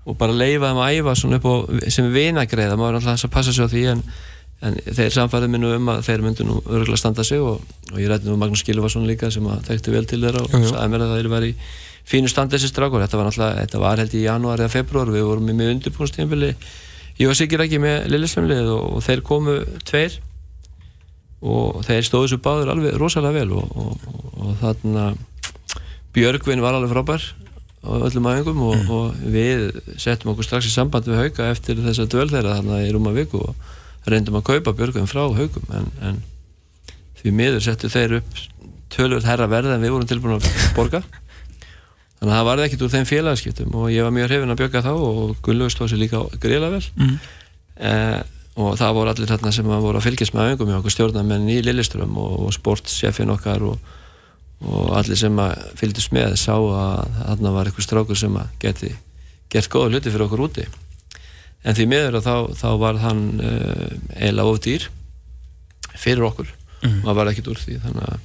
[0.06, 1.54] og bara leifa að æfa svona upp á,
[1.90, 4.06] sem vinagreið það má náttúrulega að passa sig á því en
[4.64, 7.60] en þeir samfærið nú um að þeir myndu nú örgulega standa sig og,
[7.92, 10.88] og ég rætti nú Magnús Gilvarsson líka sem að þekkti vel til þeirra og sagði
[10.92, 11.68] mér að það er verið í
[12.06, 13.02] fínu standi þessi strákur.
[13.02, 16.52] Þetta var náttúrulega, þetta var held í janúar eða februar við vorum í mjög undirbúinstíðanbili
[17.20, 19.56] ég var sikir ekki með Lilleströmlið og, og þeir komu
[19.88, 20.18] tveir
[21.46, 25.10] og þeir stóðu svo báður alveg rosalega vel og, og þarna
[26.16, 27.24] Björgvin var alveg frábær
[27.86, 28.92] á öllum aðengum mm.
[28.92, 29.66] og við
[30.00, 33.42] settum okkur strax í samband við hauga eftir þessa döl þeirra þarna í rúma viku
[33.44, 33.74] og
[34.10, 36.20] reyndum að kaupa björgum frá haugum en, en
[37.20, 38.42] því miður settu þeir upp
[38.94, 41.02] tölvöld herra verð en við vorum tilbúin að borga.
[42.16, 44.84] Þannig að það varði ekkert úr þeim félagskiptum og ég var mjög hrifin að bjöka
[44.86, 46.86] þá og Gunnlaug stóð sér líka greiðlega vel.
[46.96, 47.18] Mm.
[47.90, 48.22] eh,
[48.56, 51.58] og það voru allir þarna sem voru að fylgjast með öngum í okkur stjórnarmenn í
[51.64, 53.90] Lilleström og, og sportchefin okkar og,
[54.64, 55.42] og allir sem
[55.76, 58.94] fylgdust með sá að þarna var eitthvað strákur sem geti
[59.52, 60.64] gert góða hluti fyrir okkur úti
[61.64, 64.88] en því miður að þá, þá var hann uh, eiginlega ofdýr
[65.96, 67.02] fyrir okkur mm.
[67.02, 68.24] og það var ekkert úr því þannig að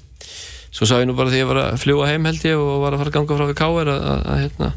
[0.72, 2.82] svo sá ég nú bara því að ég var að fljúa heim held ég og
[2.86, 3.92] var að fara að ganga frá við K.R.
[3.92, 4.72] að, að, að, hérna,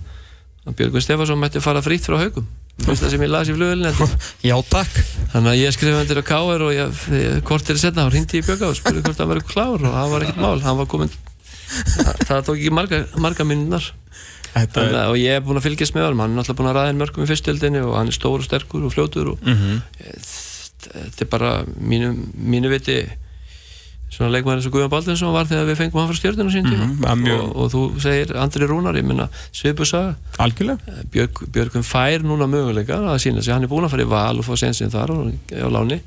[0.65, 2.49] að Björgvin Stefansson mætti fara frýtt frá haugum
[2.85, 4.17] það sem ég las í flugvelin
[4.51, 4.97] Já takk
[5.31, 6.65] Þannig að ég skriði hendur á K.R.
[6.67, 7.05] og ég,
[7.47, 9.95] hvort er það setna, hann hindi í Björgá og spurði hvort hann eitthvað klár og
[9.95, 11.13] það var ekkert mál,
[12.29, 13.87] það tók ekki marga, marga minnar
[14.55, 16.97] Þannig, og ég hef búin að fylgjast með hann hann er náttúrulega búin að ræða
[17.01, 19.81] mörgum í fyrstöldinni og hann er stór og sterkur og fljótur og mm -hmm.
[20.85, 22.99] þetta er bara mínu, mínu viti
[24.15, 26.87] svona leikmæri eins og Guðjón Baldinsson var þegar við fengum hann frá stjórnuna sín tíma.
[26.87, 27.41] Mm -hmm.
[27.41, 30.15] og, og þú segir Andri Rúnar, ég menna Svipusa
[31.11, 34.39] Björg, Björgum fær núna möguleika að sína sig, hann er búin að fara í val
[34.39, 36.01] og fá sensin þar og á láni.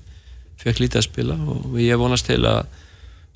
[0.58, 2.66] Fekk lítið að spila og ég vonast til að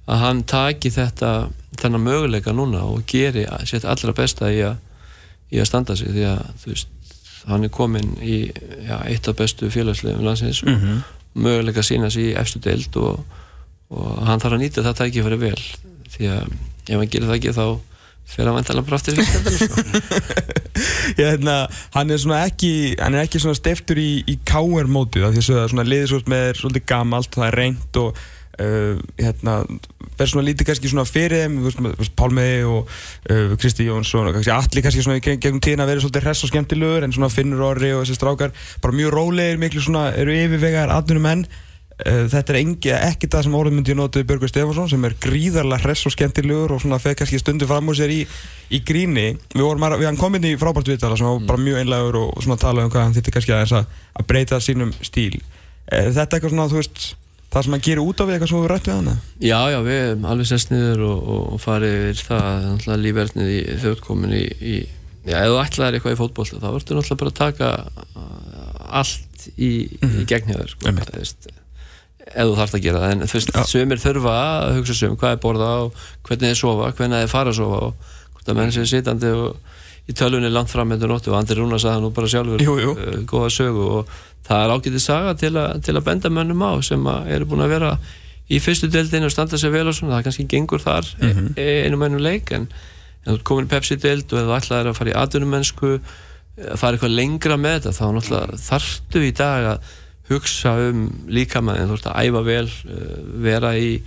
[0.08, 4.78] að hann taki þetta þennan möguleika núna og geri sér allra besta í að
[5.52, 6.98] í að standa sig því að veist
[7.50, 8.36] hann er komin í
[8.86, 10.98] já, eitt af bestu félagslegum landsins mm -hmm.
[11.34, 13.24] möguleika sína sér í eftir deild og,
[13.90, 15.62] og hann þarf að nýta þetta ekki fyrir vel
[16.12, 16.52] því að
[16.90, 17.66] ef hann gerir það ekki þá
[18.32, 19.82] fyrir að vantala bara aftur sko.
[21.20, 21.56] Hérna,
[21.96, 25.74] hann er svona ekki hann er ekki svona steftur í, í káer mótið því að
[25.74, 28.22] það liðir svolítið með svolítið gamalt það er reynd og
[28.62, 29.62] Uh, hérna,
[30.20, 34.84] verður svona lítið kannski svona fyrir þeim Pálmei og uh, Kristi Jónsson og kannski allir
[34.86, 38.04] kannski svona gegnum tíðin að vera svolítið hress og skemmtilegur en svona Finnur Orri og
[38.04, 38.52] þessi strákar
[38.84, 43.48] bara mjög rólegir, miklu svona eru yfirvegar aðnum menn uh, þetta er engi, ekki það
[43.48, 47.00] sem orðin myndi ég notið Björgur Stefansson sem er gríðarlega hress og skemmtilegur og svona
[47.02, 48.20] feð kannski stundu fram úr sér í,
[48.70, 49.32] í gríni.
[49.56, 51.50] Við vorum að, við hann kom inn í frábært viðtala sem var mm.
[51.50, 54.94] bara mjög einlegur og svona tala um hvað hann þýtti kannski að, að breyta sínum
[55.02, 55.40] stíl.
[55.88, 57.10] Þetta er eitthvað svona, þú veist
[57.52, 59.16] það sem að gera út af því eitthvað sem við rættum við hana?
[59.44, 62.22] Já, já, við erum alveg sérst niður og, og farið yfir
[62.86, 64.76] það lífverðnið í þjóðkomin í, í
[65.28, 67.72] já, ef þú ætlaðir eitthvað í fótból þá verður náttúrulega bara að taka
[68.16, 70.24] uh, allt í, í mhm.
[70.30, 70.96] gegnhjáður sko,
[72.32, 75.36] ef þú þarfst að gera það en þú veist, sömur þurfa að hugsa söm hvað
[75.36, 78.74] er borða og hvernig þið sofa hvernig þið fara að sofa og hvort að menn
[78.76, 79.72] séu sitandi og
[80.12, 82.96] í tölunni langt fram með nóttu og Andri Rúna sagði nú bara sjálfur jú, jú.
[82.96, 84.16] Uh, góða sögu og
[84.48, 87.76] það er ágætið saga til, a, til að benda mönnum á sem eru búin að
[87.76, 87.92] vera
[88.52, 91.86] í fyrstu deildinu og standa sér vel og svona, það kannski gengur þar mm -hmm.
[91.88, 92.68] einu mennum leik en,
[93.26, 95.92] en þú komin í Pepsi-deild og ef þú ætlaði að fara í aðdunumennsku
[96.62, 99.94] að fara eitthvað lengra með þetta þá náttúrulega þartu í dag að
[100.32, 102.68] hugsa um líkamæðin þú ert að æfa vel,
[103.44, 104.02] vera í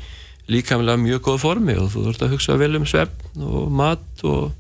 [0.53, 4.53] líkamæðilega mjög góð formi og þú ert að hugsa vel um svefn og mat og,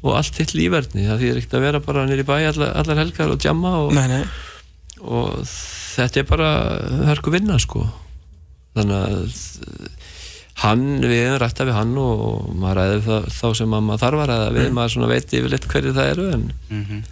[0.00, 3.34] og allt þitt lífverðni það þýðir ekkert að vera bara nýri bæ allar, allar helgar
[3.34, 4.22] og djamma og nei, nei
[5.00, 6.50] og þetta er bara
[7.08, 7.84] hörku vinna sko
[8.76, 9.36] þannig að
[10.60, 14.30] hann, við hefum rætta við hann og maður ræði það, þá sem maður þarf að
[14.30, 14.74] ræða við, mm.
[14.78, 17.04] maður svona veit yfirleitt hverju það eru en mm -hmm.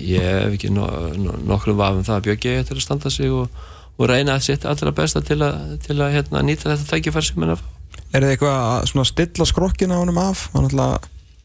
[0.00, 3.32] ég hef ekki no, no, nokkrum vafum það að bjögja ég til að standa sig
[3.32, 3.48] og,
[3.96, 7.44] og reyna að setja allra besta til að, til að hérna, nýta þetta tækifær sem
[7.44, 7.64] hennar
[8.08, 10.48] Er þið eitthvað að stilla skrokkina á hennum af?
[10.54, 10.86] Hann ætla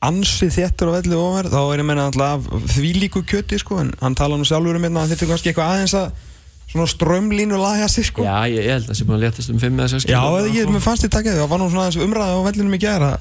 [0.03, 3.91] ansið þéttur og vellu ofar þá er ég meina alltaf því líku kjöti sko en
[4.01, 6.29] hann tala nú sjálfur um að þetta er kannski eitthvað aðeins að
[6.73, 9.61] svona strömlínu laga sig sko Já ég held að það sé búin að letast um
[9.61, 10.21] 5 eða 6 Já
[10.57, 13.11] ég með fannst því takkið það var nú svona aðeins umræði á vellunum í gera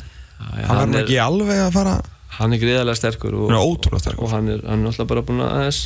[0.69, 1.97] hann nú ekki alveg að fara
[2.33, 5.81] Hann er gríðarlega sterkur og, og, og hann er alltaf bara búin að aðeins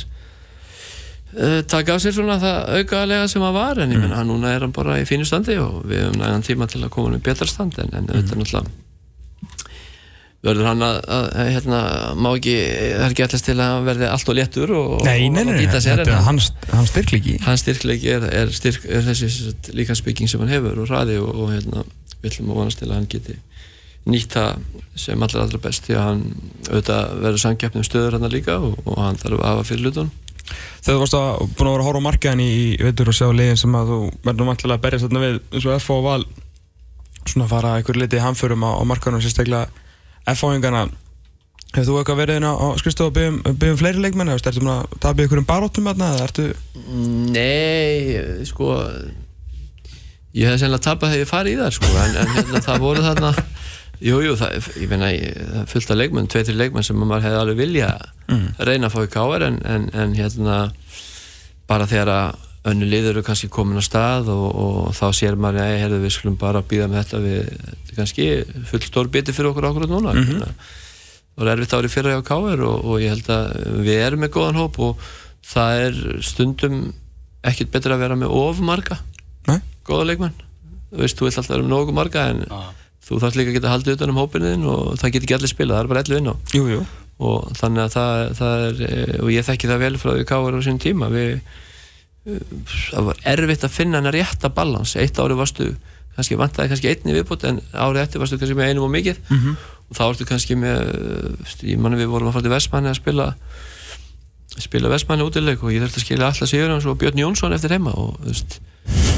[1.35, 4.19] uh, taka á sér svona það aukaðlega sem að var en ég menna mm.
[4.21, 6.93] hann núna er hann bara í fínu standi og við hefum nægan tíma til að
[6.95, 8.13] koma hann í betra stand en, en mm.
[8.15, 8.86] þetta er náttúrulega
[10.45, 11.79] verður hann að, að hérna,
[12.13, 15.41] má ekki, það er ekki allast til að verði allt og léttur og, nei, nei,
[15.47, 20.43] nei, þetta er hans, hans styrklegi hans styrklegi er, er, styrk, er þessi líkansbygging sem
[20.43, 21.83] hann hefur og hraði og, og hérna,
[22.21, 23.39] við ætlum að vonast til að hann geti
[24.07, 24.61] nýtt það
[24.97, 26.23] sem allra allra best því að hann
[26.69, 30.13] auðvitað verður sangkeppnum stöður hann líka og, og hann þarf að hafa fyrir hlutun
[30.47, 33.25] Þegar þú varst að búin að vera að horfa á markaðin í veitur og sjá
[33.35, 36.21] leginn sem að þú verður mættilega að berja þarna við eins og F og Val
[37.27, 39.83] svona að fara einhver litið hamförum á, á markaðinu sérstaklega
[40.33, 40.87] F-áhengana
[41.75, 44.61] Hefur þú eitthvað verið inn á skristofu að byggja um, um fleiri leikmenn eða ertu
[44.71, 46.45] að tapja ykkur um baróttum eða ertu...
[47.35, 48.69] Nei, sko
[50.37, 53.03] ég hef sennilega tapað þegar ég farið í það sko en, en hérna, það voru
[53.05, 53.33] þarna
[53.97, 55.07] Jújú, jú, það, ég meina,
[55.65, 57.87] fullt af leikmenn, tvei-tri leikmenn sem maður hefði alveg vilja
[58.29, 58.43] mm.
[58.69, 60.57] reyna að fá í káar en, en, en hérna
[61.69, 65.63] bara þegar að önnu liður eru kannski komin á stað og, og þá sér maður
[65.63, 68.27] að hey, við skulum bara býða með þetta við kannski
[68.69, 70.55] full stór biti fyrir okkur ákveður núna mm -hmm.
[71.35, 73.45] og það er erfitt árið fyrir á káður og, og ég held að
[73.87, 75.05] við erum með góðan hóp og
[75.47, 76.81] það er stundum
[77.47, 78.99] ekkert betra að vera með ofmarga
[79.87, 80.35] góða leikmenn
[80.91, 82.71] þú veist, þú vilt alltaf vera með nógu marga en ah.
[83.03, 85.77] þú þarf líka að geta haldið utan um hópinniðin og það getur ekki allir spila,
[85.77, 86.81] það er bara ellu inn á jú, jú.
[87.29, 90.59] og þannig að það, það er eh, og ég þekki það vel frá því káður
[90.59, 91.33] á sín tíma við
[92.27, 94.95] það var erfitt að finna hennar rétta balans.
[94.99, 95.71] Eitt ári varstu
[96.17, 99.19] kannski vantæði kannski einni viðbútt en árið eftir varstu kannski með einum og mikið.
[99.29, 99.65] Mm -hmm.
[99.87, 100.79] og þá varstu kannski með
[101.63, 103.33] ég manni við vorum að fara til Vestmanni að spila
[104.57, 107.93] spila Vestmanni útileg og ég þurfti að skilja alltaf Sigurðans og Björn Jónsson eftir heima
[107.93, 108.59] og þú veist,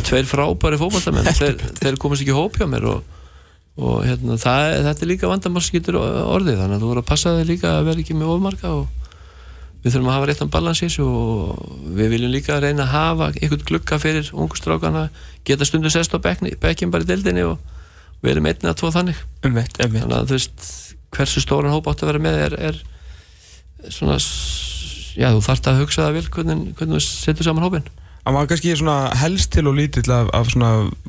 [0.04, 3.04] tveir frábæri fókbaltamenn þeir, þeir komast ekki hóp hjá mér og,
[3.80, 6.60] og hérna, það, þetta er líka vandamálskýtur orðið.
[6.60, 8.99] Þannig að þú voru að passa þig líka að vera ekki með ofmarka og
[9.84, 11.60] við þurfum að hafa réttan balans og
[11.96, 15.08] við viljum líka reyna að hafa einhvern glukka fyrir ungustrákana
[15.48, 17.60] geta stundu sest á bekkin bara í deildinni og
[18.22, 19.22] við erum einnig að tvo þannig.
[19.48, 20.70] Um veit, um þannig að þú veist
[21.16, 22.82] hversu stóran hóp átt að vera með er, er
[23.88, 24.20] svona
[25.20, 27.88] já þú þarfst að hugsa það vil hvernig, hvernig þú setur saman hópin
[28.30, 30.68] Það var kannski svona helst til og lítill af, af svona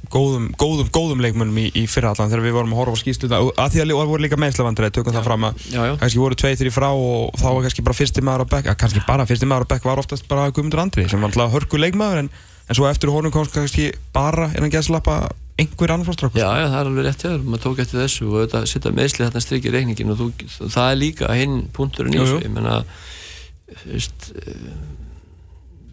[0.08, 3.50] góðum, góðum, góðum leikmönnum í, í fyrrallan þegar við vorum að horfa á skýsluta og
[3.60, 5.18] að því að það voru líka meðslavandræði, tökum já.
[5.18, 5.92] það fram að já, já.
[6.00, 9.02] kannski voru tveið þrjí frá og þá var kannski bara fyrsti maður á bekk, kannski
[9.04, 12.22] bara fyrsti maður á bekk var oftast bara Guðmundur Andri sem var alltaf hörku leikmaður
[12.22, 12.32] en,
[12.64, 15.20] en svo eftir honum komst kannski bara innan gæðslappa
[15.60, 16.38] einhver annar fórstrakk.
[16.40, 19.26] Já, já, það er alveg rétt, já, maður tók eftir þessu og þetta setja meðsli
[19.26, 20.28] þetta strikið reikningin og þú,
[20.62, 22.80] það er líka hinn punkturinn í þessu, ég menna,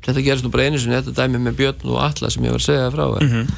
[0.06, 2.62] þetta gerist nú bara einu sinni, þetta dæmi með Björn og Alla sem ég var
[2.62, 3.52] að segja frá mm -hmm.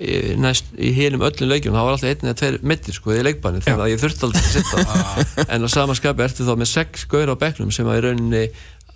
[0.00, 3.22] í, næst, í hinum öllum leikjum það var alltaf einn eða tveir mittir sko í
[3.22, 4.76] leikbanni þannig að ég þurfti aldrei að sitta
[5.54, 8.44] en á sama skapi ertu þá með sex gaur á bekknum sem að í rauninni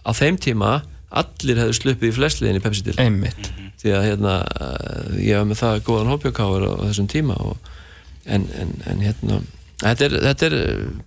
[0.05, 3.53] á þeim tíma allir hefðu sluppið í flestliðin í Pepsi-dil einmitt.
[3.81, 4.33] Því að hérna
[5.17, 7.71] ég var með það góðan hópjökáður á, á þessum tíma og,
[8.27, 9.41] en, en, en hérna
[9.83, 10.57] þetta er, þetta er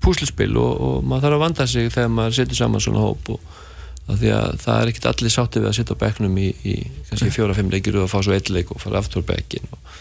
[0.03, 3.59] púslispil og, og maður þarf að vanda sig þegar maður setur saman svona hóp og
[4.09, 6.75] því að það er ekkert allir sáttið við að sitta á bekknum í, í
[7.09, 9.99] kannski fjóra-fimm leikir og fá svo eitt leik og fara aftur bekkin og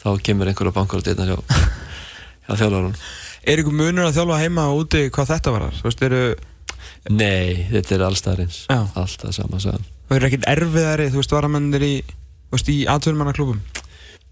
[0.00, 1.36] þá kemur einhverja bankar og dýrna hjá,
[2.46, 2.94] hjá þjálfarun
[3.50, 5.68] Er ykkur munur að þjálfa heima og úti hvað þetta var?
[5.78, 6.24] Þú veist, eru
[7.10, 11.94] Nei, þetta er allstæðarins alltaf sama saman Það eru ekkert erfiðari, þú veist, varamennir í,
[12.02, 13.62] í atvinnmannaklubum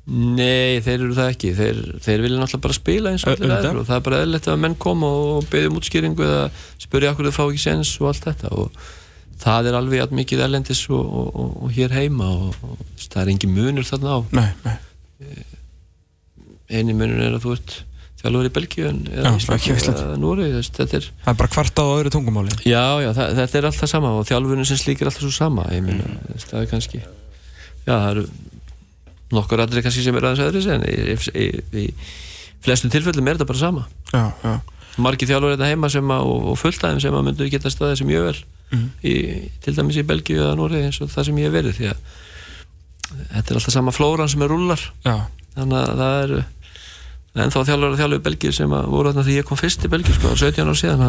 [0.09, 1.49] Nei, þeir eru það ekki.
[1.53, 4.47] Þeir, þeir vilja náttúrulega bara spila eins og allir aðeins og það er bara eðlert
[4.49, 6.47] að menn koma og beðja um útskýringu eða
[6.81, 8.79] spyrja okkur þau fá ekki sens og allt þetta og
[9.39, 12.57] það er alveg allt mikið erlendis og, og, og, og hér heima og
[13.05, 15.45] það er engin munur þarna á nei, nei.
[16.73, 17.77] eini munur er að þú ert
[18.19, 20.49] þjálfur í Belgíu eða Núri
[21.23, 24.27] það er bara hvart á öðru tungumáli já, já, það, þetta er alltaf sama og
[24.27, 26.41] þjálfurinn sem slíkir alltaf svo sama ég minna, mm.
[26.43, 28.25] það er kannski já, það eru
[29.39, 31.49] nokkur aðri kannski sem er aðeins aðri en í, í,
[31.85, 31.87] í,
[32.65, 34.55] flestum tilfellum er þetta bara sama já, já.
[34.99, 38.31] margir þjálfur þetta heima að, og, og fulltæðum sem að myndu geta staðið sem mjög
[38.33, 38.39] vel
[38.71, 38.87] mm.
[39.03, 39.15] í,
[39.65, 42.03] til dæmis í Belgíu eða Nóri eins og það sem ég hef verið því að
[43.09, 45.17] þetta er alltaf sama flóran sem er rullar Já.
[45.57, 46.35] þannig að það er
[47.37, 49.91] en þá þjálfur að þjálfur í Belgíu sem voru þarna því ég kom fyrst í
[49.93, 51.03] Belgíu sko, 17 ár síðan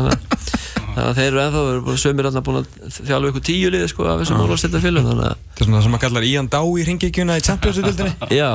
[0.89, 4.21] þannig að, þeir eru ennþá sömur alltaf búin að þjálfu ykkur tíu liði sko af
[4.23, 7.43] þessum úrvalstælta fylgum Það er svona það sem maður kallar Ían Dá í ringigjuna í
[7.45, 8.51] Champions-dildinni Já,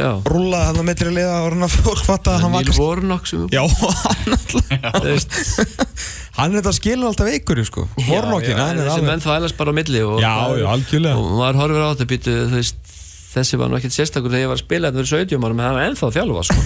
[0.00, 0.10] já.
[0.30, 3.28] Rúla hann að metri liða og hann að fólk fatta að hann var Níl Vornok
[3.28, 3.62] sem Já,
[4.06, 6.06] hann alltaf
[6.36, 7.86] Hann er þetta að skilja alltaf ykkur sko.
[7.96, 12.08] Vornokin, hann er alveg Þessi menn þvælast bara á milli og, maður horfir á þetta
[12.10, 12.95] býtu, þú veist
[13.36, 15.66] þessi var nú ekkert sérstakur þegar ég var að spila þetta fyrir 17 árum en
[15.66, 16.60] það var ennþá þjálfa sko.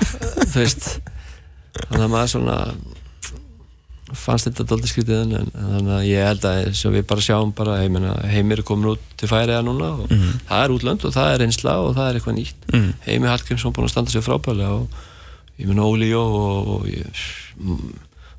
[0.52, 0.86] þú veist
[1.76, 2.58] þannig að maður svona
[4.14, 7.78] fannst þetta doldið skrítið en þannig að ég held að sem við bara sjáum bara
[7.82, 10.38] heimir er komin út til færiða núna og mm -hmm.
[10.48, 12.92] það er útlönd og það er einsla og það er eitthvað nýtt mm -hmm.
[13.06, 14.88] Heimi Hallgrímsson búin að standa sér frábæðilega og
[15.58, 17.06] ég minna Óli Jó og, og ég,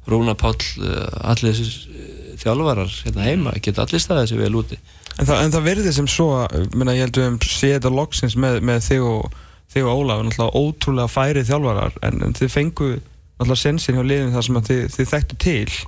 [0.07, 4.77] Rúna Páll eh, allir þessi eh, þjálfarar hérna heima, geta allir staðið sér vel úti
[5.17, 6.29] En það, en það verður sem svo,
[6.77, 9.37] minna, ég held að við séum þetta loksins með, með þig og,
[9.73, 14.33] þig og Ólaf, náttúrulega ótrúlega færið þjálfarar, en, en þið fengu náttúrulega sensin hjá liðin
[14.35, 15.79] þar sem þið, þið þekktu til.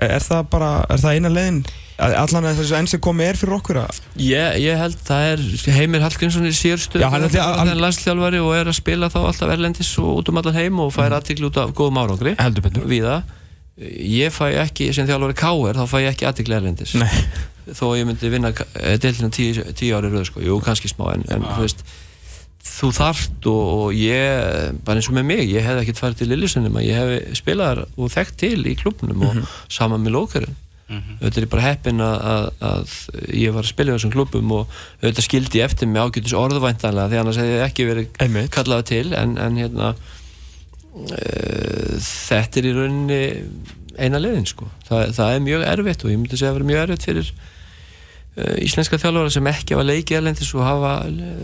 [0.00, 1.58] Er, er það bara, er það eina liðin,
[2.06, 4.00] allan að þessu enn sem komið er fyrir okkur að?
[4.22, 8.78] Ég, ég held það er, Heimir Hallgrímsson er sérstöð, hann er landsþjálfari og er að
[8.78, 11.18] spila þá alltaf erlendis og út um allan heim og fær mm.
[11.18, 12.38] aðtikli út af góðum árangri.
[12.38, 12.86] Heldur betur.
[12.88, 13.36] Við það.
[13.80, 15.78] Ég fæ ekki, sem þjálfari K.R.
[15.82, 16.96] þá fæ ég ekki aðtikli erlendis.
[17.00, 17.10] Nei
[17.76, 21.10] þó að ég myndi vinna eh, deilina tíu, tíu ári rauð sko, jú kannski smá
[21.14, 21.84] en, en þú veist
[22.60, 26.30] þú þarft og, og ég bara eins og með mig, ég hef ekkert farið til
[26.32, 29.28] Lillisennum ég hef spilað og þekkt til í klubnum mm -hmm.
[29.28, 29.46] og mhm.
[29.68, 30.56] saman með lókarinn
[30.90, 31.16] mm -hmm.
[31.22, 32.88] auðvitað er bara heppin að, að, að
[33.34, 34.66] ég var að spila í þessum klubum og
[35.02, 38.50] auðvitað skildi eftir mig ágætis orðvæntanlega því annars hefði ég ekki verið Einmitt.
[38.50, 39.94] kallað til en, en hérna
[40.94, 43.22] uh, þetta er í rauninni
[43.98, 46.70] eina leðin sko, Þa, það er mjög erfitt og ég myndi segja að það er
[46.70, 47.32] mjög erfitt fyrir
[48.64, 50.94] íslenska þjálfara sem ekki hafa leikið erlendis og hafa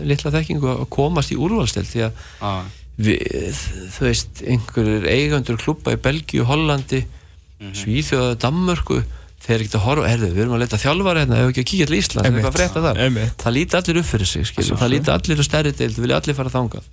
[0.07, 2.63] litla þekkingu að komast í úrvalstelt því að ah.
[2.95, 3.61] við,
[3.97, 7.77] þú veist, einhverjur eigandur klúpa í Belgíu, Hollandi mm -hmm.
[7.81, 9.03] Svíþjóða, Danmörku
[9.47, 11.87] þeir ekkert að horfa, herðu, við erum að leta þjálfara hérna, ef ekki að kíkja
[11.87, 13.35] til Ísland, það er eitthvað frétta þar Einmitt.
[13.43, 16.17] það líti allir upp fyrir sig, skilur, það líti allir á stærri deil, það vilja
[16.19, 16.83] allir fara þangað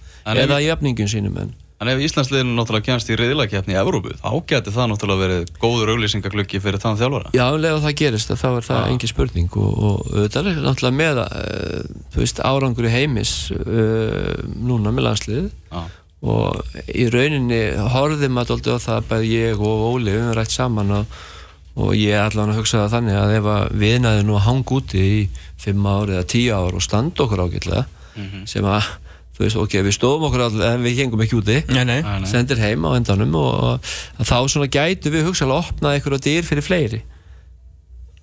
[0.44, 4.30] eða í öfningum sínum en En ef Íslandsliðinu náttúrulega kemst í reyðilagkeppni í Evrópu, þá
[4.46, 7.32] getur það náttúrulega verið góður auglýsingaglöggi fyrir þann þjálfara.
[7.34, 11.20] Já, og það gerist, þá er það engin spurning og, og það er náttúrulega með
[11.24, 15.90] uh, veist, árangur í heimis uh, núna með landslið ah.
[16.22, 17.62] og í rauninni
[17.96, 21.22] horfðum að doldi á það bæði ég og Óli við höfum rætt saman og,
[21.74, 24.78] og ég er allavega að hugsa það þannig að ef við næðum nú að hanga
[24.78, 25.22] úti í
[25.66, 28.46] 5 ár eða 10 ár og standa okkur ágætlega mm -hmm.
[28.46, 28.94] sem að
[29.34, 31.56] þú veist, ok, við stóðum okkur allir en við hengum ekki úti.
[31.74, 31.98] Nei, nei.
[32.30, 36.46] sendir heim á endanum og, og þá svona gætu við hugsaðlega að opna einhverja dýr
[36.46, 37.02] fyrir fleiri.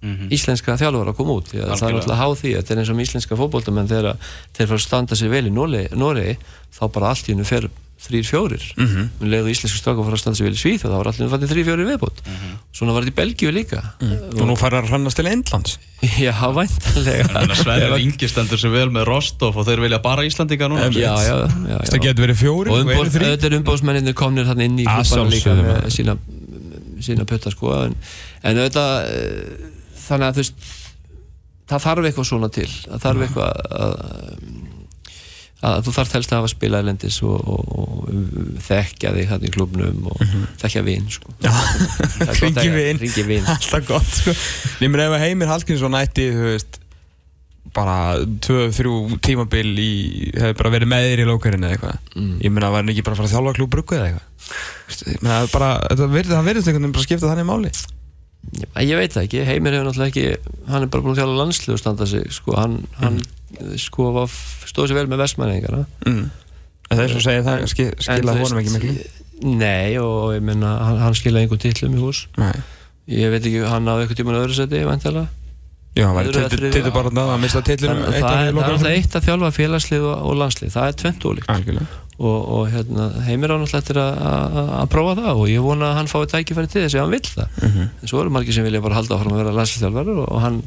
[0.02, 0.32] Mm -hmm.
[0.34, 3.36] íslenska þjálfur að koma út það er náttúrulega háð því, þetta er eins og íslenska
[3.38, 4.17] fókbóltamenn þegar
[4.58, 6.38] þeir fara að standa sér vel í Noregi
[6.74, 7.69] þá bara allt í hennu fer
[8.02, 8.64] þrýr fjórir.
[8.76, 9.10] Mm -hmm.
[9.22, 11.30] um leiðu íslensku stráka fara að standa sér vel í Svíð og það var allir
[11.32, 12.58] fannir þrýr fjórir viðbútt mm -hmm.
[12.74, 13.82] svona var þetta í Belgíu líka.
[14.02, 14.41] Mm.
[14.41, 15.78] og nú fara að hrannast til Endlands
[16.26, 17.56] já, væntanlega.
[17.56, 20.89] Sverre Ingi stendur sér vel með Rostov og þeir vilja bara Íslandinga núna.
[20.89, 24.80] Já, já, já, það getur verið fjórir og umbóð, þetta er umbóðsmenninir komnir hann inn
[24.82, 26.18] í klubana líka með sína,
[26.99, 27.76] sína putta sko.
[27.86, 27.95] En,
[28.41, 29.70] en auðvitað eh,
[30.08, 30.70] þannig að þú veist
[31.70, 32.70] það þarf eitthvað svona til.
[32.88, 33.95] Það þarf eitthvað að
[35.62, 39.51] að þú þarf helst að hafa spilað lendis og, og, og þekkja þig hann í
[39.53, 40.45] klubnum og mm -hmm.
[40.64, 41.34] þekkja vinn sko.
[42.41, 43.45] ringi vinn vin.
[43.45, 44.34] alltaf gott sko.
[44.82, 46.32] nefnir ef Heimir Hallgrímsson ætti
[47.72, 49.93] bara 2-3 tímabil í,
[50.36, 52.34] hefur bara verið með þér í lókarinn eða eitthvað mm.
[52.41, 55.70] ég meina, var hann ekki bara að fara að þjálfa klúbruggu eða eitthvað meina, bara,
[55.93, 57.72] það verður einhvern veginn bara að skipta þannig máli
[58.82, 61.76] ég veit það ekki, Heimir hefur náttúrulega ekki hann er bara búin að þjálfa landslið
[61.78, 62.99] og standa sig sko, hann, mm.
[62.99, 63.22] hann
[63.82, 64.28] sko
[64.70, 66.24] stóð sér vel með vestmæningar mm.
[66.89, 68.95] það er svo að segja það skilja honum ekki miklu?
[69.41, 72.26] Nei og ég meina, hann, hann skilja einhvern tillum í hús.
[72.38, 72.54] Nei.
[73.10, 75.26] ég veit ekki, hann á eitthvað tíman öðru seti, vantala
[75.91, 80.06] Já, það væri tildur bara að mista tillum Það er alltaf eitt að þjálfa félagslið
[80.08, 81.97] og, landslið, það er tvent ólíkt.
[82.22, 84.32] Og, og hérna, heimir ánáttúrulega
[84.78, 87.22] að prófa það og ég vona að hann fái tækifæri til þess að hann vil
[87.26, 87.58] það.
[87.58, 87.89] -hmm.
[87.97, 90.62] en svo eru margir sem vilja bara halda áfram að vera hann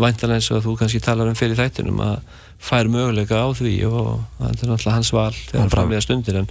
[0.00, 2.16] væntalega eins og að þú kannski talar um fyrir þættinum að
[2.64, 6.48] fær möguleika á því og það er náttúrulega hans val þegar framlega stundir en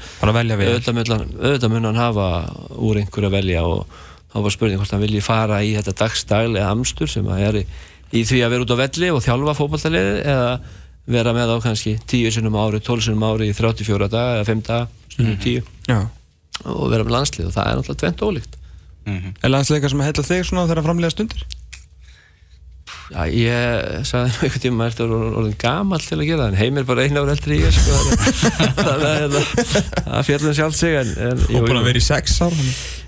[1.39, 2.27] auðvitað mun hann hafa
[2.77, 3.87] úr einhver að velja og
[4.33, 7.65] þá var spurning hvort hann vilji fara í þetta dagstæli amstur sem að er í
[8.13, 10.49] í því að vera út á velli og þjálfa fókbaltaliði eða
[11.13, 14.61] vera með á kannski 10 sinum ári, 12 sinum ári í 34 daga eða 5
[14.67, 16.05] daga, stundum 10 mm.
[16.69, 18.55] og vera með landslið og það er náttúrulega tvent ólíkt
[19.05, 19.33] mm -hmm.
[19.41, 21.45] Er landsleika sem heitla þig svona þegar framlega stundir?
[23.13, 26.55] Já, ég sagði nú einhvern tíma að þetta er orðin gamal til að gera en
[26.57, 27.97] heimir bara einu ára eldri í ég sko,
[28.79, 29.43] þannig að hérna,
[30.07, 32.55] það fjallum sjálf sig en, en, Og bara verið í sex ár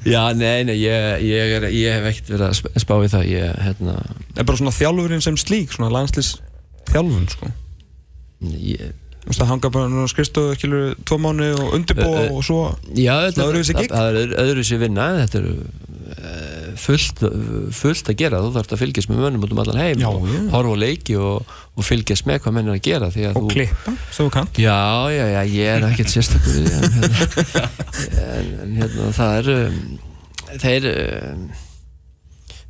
[0.06, 3.24] Já, nei, nei, ég, ég, er, ég hef ekkert verið að spá í það.
[3.32, 6.36] Ég, hérna Það er bara svona þjálfurinn sem slík, svona landslýs
[6.92, 7.50] þjálfun, sko?
[8.54, 8.94] Ég
[9.26, 12.60] Þú veist að hanga bara á skristuðu, skilur, tvo mánu og undirbúa og svo
[12.94, 15.48] Já, það er öðruvísi vinna, þetta er
[16.80, 17.22] fullt,
[17.74, 20.28] fullt að gera þú þarfst að fylgjast með mönnum út um allan heim já, og
[20.30, 20.38] já.
[20.54, 23.96] horfa og leiki og, og fylgjast með hvað menn er að gera og þú, klippa,
[24.10, 24.78] svo þú kannt já,
[25.16, 27.66] já, já, ég er ekkert sérstakur en, hérna,
[28.36, 29.82] en, en hérna, það er um,
[30.62, 31.44] þeir um,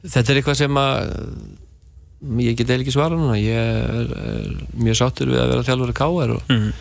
[0.05, 0.95] þetta er eitthvað sem að
[2.45, 5.91] ég get eða ekki svara núna ég er, er mjög sáttur við að vera þjálfur
[5.91, 6.71] að káa og mm.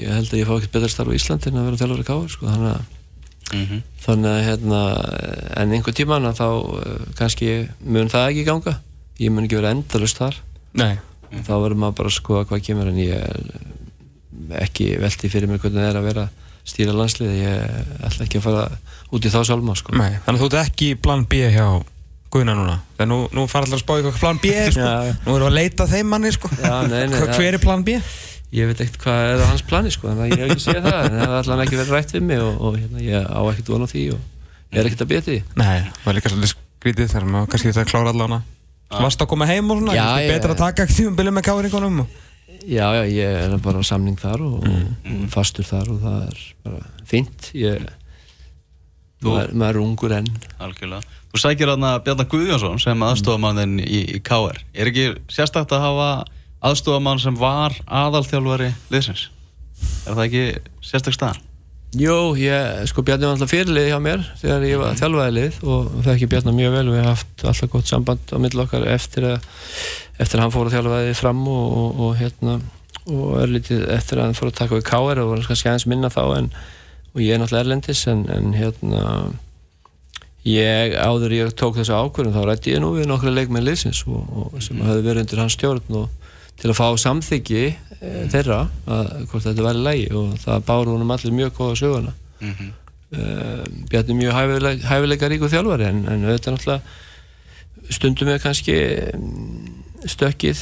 [0.00, 2.10] ég held að ég fá ekkert betra starf á Íslandi en að vera þjálfur að
[2.10, 2.90] káa sko, þannig að
[3.50, 3.82] mm -hmm.
[4.04, 4.80] þannig að hérna,
[5.56, 6.48] en einhver tíman þá
[6.82, 8.78] eh, kannski mun það ekki ganga
[9.18, 10.38] ég mun ekki vera endalust þar
[10.72, 10.98] Nei.
[11.30, 13.18] þá verður maður bara að skoða hvað kemur en ég
[14.62, 16.28] ekki veldi fyrir mér hvernig það er að vera
[16.64, 18.66] stýra landslið ég ætla ekki að fara
[19.12, 19.94] út í þá sálma sko.
[19.96, 21.66] Þannig að þú ert ekki plan B hjá
[22.32, 24.92] Guðina núna þegar nú, nú fara allar að spá hvað plan B sko.
[25.26, 26.48] nú erum við að leita þeim manni sko.
[26.56, 27.98] Já, nei, nei, hver er plan B?
[28.52, 30.98] Ég veit ekkert hvað er á hans plani sko, að ég hef ekki séð það
[31.06, 33.70] en það er alltaf ekki verið rætt við mig og, og hérna, ég á ekkert
[33.72, 34.18] vona því og
[34.72, 37.88] ég er ekkert að beti Nei, það var líka svolítið skrítið þegar maður kannski þetta
[37.88, 38.42] klára allavega
[38.92, 41.46] Varst að koma heim og svona, er þetta betra að taka ekkert tíum byrju með
[41.46, 42.02] káringunum?
[42.68, 45.24] Já, já, ég er bara á samning þar og, mm.
[45.24, 47.88] og fastur þar og það er bara fint ég,
[49.24, 50.28] maður, maður er ungur enn.
[50.62, 51.18] Algjörlega.
[51.32, 53.80] Þú sækir aðna Bjarnar Guðjónsson sem aðstofamannin
[56.62, 59.28] aðstofamann sem var aðalþjálfari liðsins
[60.06, 60.44] er það ekki
[60.84, 61.40] sérstak stað?
[61.92, 65.90] Jú, ég, sko Bjarni var alltaf fyrirlið hjá mér þegar ég var þjálfaði lið og
[65.98, 69.26] það ekki Bjarni mjög vel við hafum haft alltaf gott samband á mill okkar eftir
[69.28, 69.50] að
[70.22, 72.56] eftir að hann fór að þjálfaði fram og, og, og hérna
[73.02, 76.12] og litið eftir að hann fór að taka við káer og var kannski aðeins minna
[76.12, 76.50] þá en
[77.12, 79.04] og ég er náttúrulega erlendis en, en hérna
[80.48, 84.00] ég áður ég tók þessu ákvörðum þá rætti ég nú við nokkru leik með liðsins
[84.08, 84.86] og, og sem mm.
[84.88, 86.21] hafði verið undir hans stjórn og
[86.60, 91.14] til að fá samþyggi e, þeirra að hvort þetta væri lægi og það báru honum
[91.14, 92.70] allir mjög góða söguna mm -hmm.
[93.12, 93.22] e,
[93.90, 96.82] Bjarni mjög hæfileika, hæfileika ríku þjálfari en, en auðvitað náttúrulega
[97.90, 98.76] stundum við kannski
[99.14, 100.60] mm, stökkið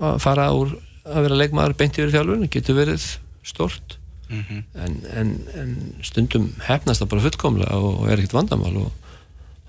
[0.00, 3.06] að fara úr að vera leikmaður beint yfir þjálfurinn getur verið
[3.42, 4.62] stort mm -hmm.
[4.74, 8.92] en, en, en stundum hefnast það bara fullkomlega og, og er ekkert vandamál og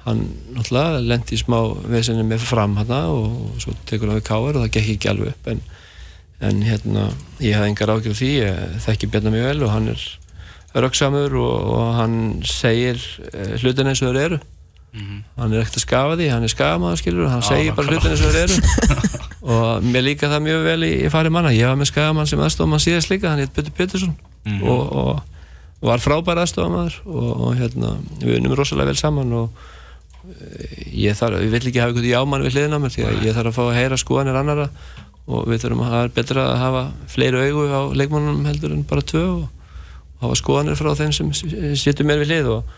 [0.05, 0.23] hann
[0.55, 1.59] náttúrulega lendi í smá
[1.91, 5.35] vesenni með fram hann og svo tekur hann við káður og það gekk ekki alveg
[5.35, 5.61] upp en,
[6.41, 7.03] en hérna
[7.39, 10.07] ég hafði engar ágjörð því ég þekki Bjarnar mjög vel og hann er
[10.73, 12.99] rauksamur og, og hann segir
[13.33, 14.39] eh, hlutin eins og þeir eru.
[14.91, 15.19] Mm -hmm.
[15.39, 17.87] hann er ekkert að skafa því hann er skafamaður skilur og hann ah, segir bara
[17.87, 18.55] hlutin eins og þeir eru.
[19.53, 21.51] og mér líka það mjög vel í, í fari manna.
[21.51, 24.67] Ég var með skafamaður sem aðstofmann síðast líka hann heit Björn Pettersson mm -hmm.
[24.67, 25.21] og, og
[25.81, 29.49] var frábær aðstofamaður og hérna við unum rosalega vel saman og
[30.23, 33.37] ég, þarf, ég vil ekki hafa einhvern jámann við hliðin á mér því að ég
[33.37, 34.67] þarf að fá að heyra skoðanir annara
[35.31, 39.05] og við þurfum að hafa betra að hafa fleiri augu á leikmannunum heldur en bara
[39.05, 39.43] tvö og,
[40.19, 41.31] og hafa skoðanir frá þeim sem
[41.79, 42.75] sittur mér við hlið og,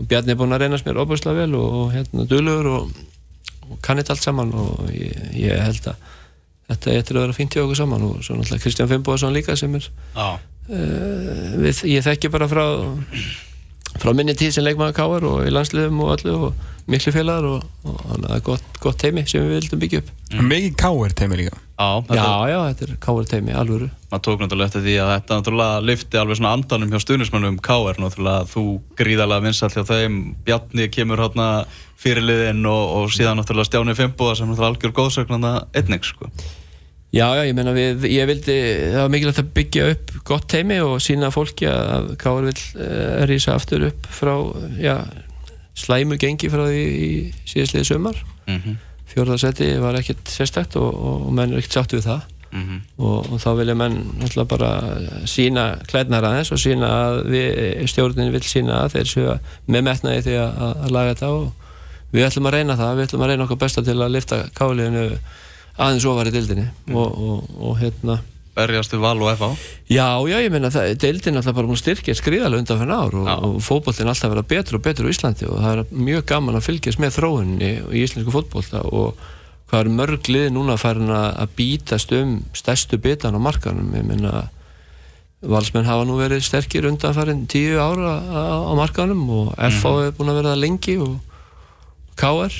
[0.00, 4.10] og Bjarni er búin að reynast mér óbúslega vel og, og hérna dölur og kannit
[4.12, 6.10] allt saman og ég, ég held að
[6.72, 9.74] þetta er að vera fint í okkur saman og svo náttúrulega Kristján Fimboðsson líka sem
[9.78, 9.88] er
[10.68, 12.64] uh, við, ég þekki bara frá
[14.00, 17.66] frá minni tíð sem leikmaður káar og í landsliðum og öllu og miklu félagar og,
[17.86, 20.08] og það er gott, gott teimi sem við vildum byggja upp.
[20.32, 20.48] Mm.
[20.50, 21.58] Mikið káar teimi líka.
[21.82, 23.88] Já, já, já, þetta er káar teimi, alvöru.
[24.10, 28.00] Maður tók náttúrulega eftir því að þetta náttúrulega lifti alveg svona andanum hjá stuðnismannum káar
[28.02, 28.64] náttúrulega þú
[28.98, 30.18] gríðarlega vinsall hjá þeim.
[30.46, 31.48] Bjarni kemur hérna
[32.02, 36.32] fyrirliðinn og, og síðan náttúrulega Stjáni Fimboða sem náttúrulega algjör sko
[37.12, 38.54] Já, já, ég menna við, ég vildi,
[38.94, 43.24] það var mikilvægt að byggja upp gott teimi og sína fólki að Káur vil uh,
[43.28, 44.32] rýsa aftur upp frá,
[44.80, 44.94] já,
[45.76, 47.10] slæmu gengi frá því í
[47.44, 48.22] síðastliði sömar.
[48.46, 48.78] Mm -hmm.
[49.12, 52.80] Fjórðarsæti var ekkert sérstækt og, og menn er ekkert sátt við það mm -hmm.
[52.96, 54.70] og, og þá vilja menn náttúrulega bara
[55.26, 60.22] sína klædnar aðeins og sína að við, stjórnin vil sína að þeir séu með metnaði
[60.22, 60.52] því að,
[60.84, 61.52] að laga þetta og
[62.12, 65.18] við ætlum að reyna það, við ætlum að reyna okkur besta til að lifta Káliðinu
[65.78, 66.96] aðeins ofar í dildinni mm.
[66.96, 68.20] og, og, og hérna
[68.52, 69.50] Berjastu val og FA
[69.88, 73.14] Já, já, ég meina það, dildin er alltaf bara búin styrkja skriðalega undan fyrir ár
[73.16, 75.94] og, og fótbollin er alltaf að vera betur og betur á Íslandi og það er
[76.08, 79.22] mjög gaman að fylgjast með þróunni í íslensku fótbollta og
[79.72, 84.50] hvað er mörg lið núna farin að bítast um stærstu bitan á markanum, ég meina
[85.40, 90.04] valsmenn hafa nú verið sterkir undan farin tíu ára á markanum og FA mm.
[90.04, 91.16] er búin að vera lengi og
[92.20, 92.52] KR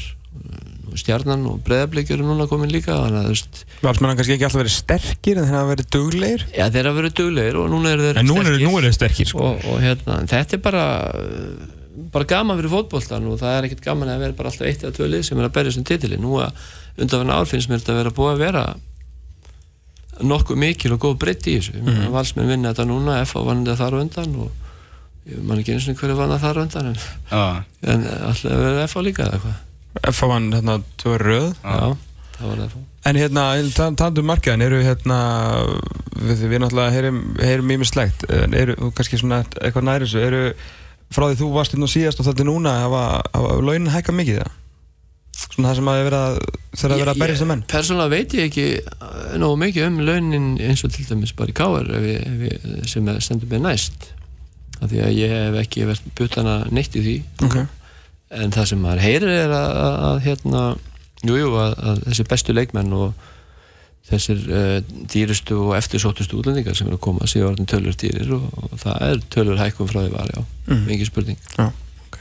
[1.01, 2.97] stjarnan og breðablikjur er núna komin líka
[3.83, 7.15] Valsmannan kannski ekki alltaf verið sterkir en þeir hafa verið dugleir Já þeir hafa verið
[7.21, 9.47] dugleir og núna eru þeir en sterkir, er, er sterkir sko.
[9.49, 10.85] og, og hérna, þetta er bara
[12.13, 14.97] bara gaman fyrir fótbolltan og það er ekkert gaman að vera bara alltaf eitt eða
[14.97, 16.65] tvö lið sem er að berja sem um titli nú að
[16.97, 18.65] undanfann árfinns mér þetta vera búið að vera
[20.23, 22.07] nokkuð mikil og góð breytt í þessu mm.
[22.13, 26.01] valsmenn vinna þetta núna, FH vann þetta þar og undan og mann ekki eins og
[26.01, 27.61] hverju vann það þar og undan en, ah.
[27.95, 29.61] en alltaf verður FH líka eða eitthvað
[30.01, 31.97] F1 hérna tvör röð Já,
[32.39, 33.45] það var F1 En hérna,
[33.99, 35.17] taldum markaðin, eru hérna
[36.15, 40.43] við, við náttúrulega heyrum, heyrum ímislegt, eru kannski svona eitthvað nærið þessu, eru
[41.13, 43.03] frá því þú varst inn á síðast og þetta er núna hafa,
[43.35, 44.59] hafa launin hækka mikið það?
[45.43, 46.23] Svona það sem að vera,
[46.79, 47.65] þeirra að vera að berja sem um menn?
[47.73, 51.57] Persónulega veit ég ekki eh, nógu mikið um launin eins og til dæmis bara í
[51.59, 52.49] káar eh,
[52.89, 54.13] sem stendur mér næst
[54.79, 57.17] af því að ég hef ekki verið butana neitt í því
[57.49, 57.67] okay
[58.33, 59.77] en það sem maður heyrir er að,
[60.09, 60.65] að, hérna,
[61.27, 63.29] jújú, að, að þessi bestu leikmenn og
[64.09, 64.79] þessir uh,
[65.13, 69.07] dýrustu og eftirsóttustu útlendingar sem eru að koma séu orðin tölur dýrir og, og það
[69.09, 70.83] er tölur hækkum frá því var, já, mm.
[70.89, 71.39] mikið spurning.
[71.55, 71.69] Já,
[72.09, 72.19] ok,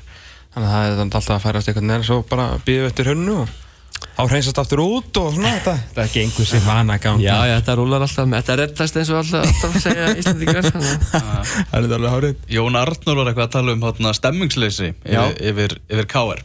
[0.54, 3.58] þannig að það er alltaf að færast eitthvað nærið svo bara býðu eftir hönnu og
[4.02, 7.56] á hreinsast aftur út og svona þetta þetta er gengur sem vana gangi já, já,
[7.60, 12.16] þetta rúlar alltaf, þetta reddast eins og alltaf, alltaf að segja Íslandingar það er alveg
[12.16, 16.44] hárið Jón Arnur var eitthvað að tala um hátna, stemmingsleysi yfir, yfir, yfir K.R.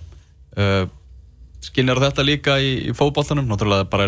[0.57, 0.85] Uh,
[1.65, 4.07] skinnir þetta líka í, í fókbóltanum náttúrulega bara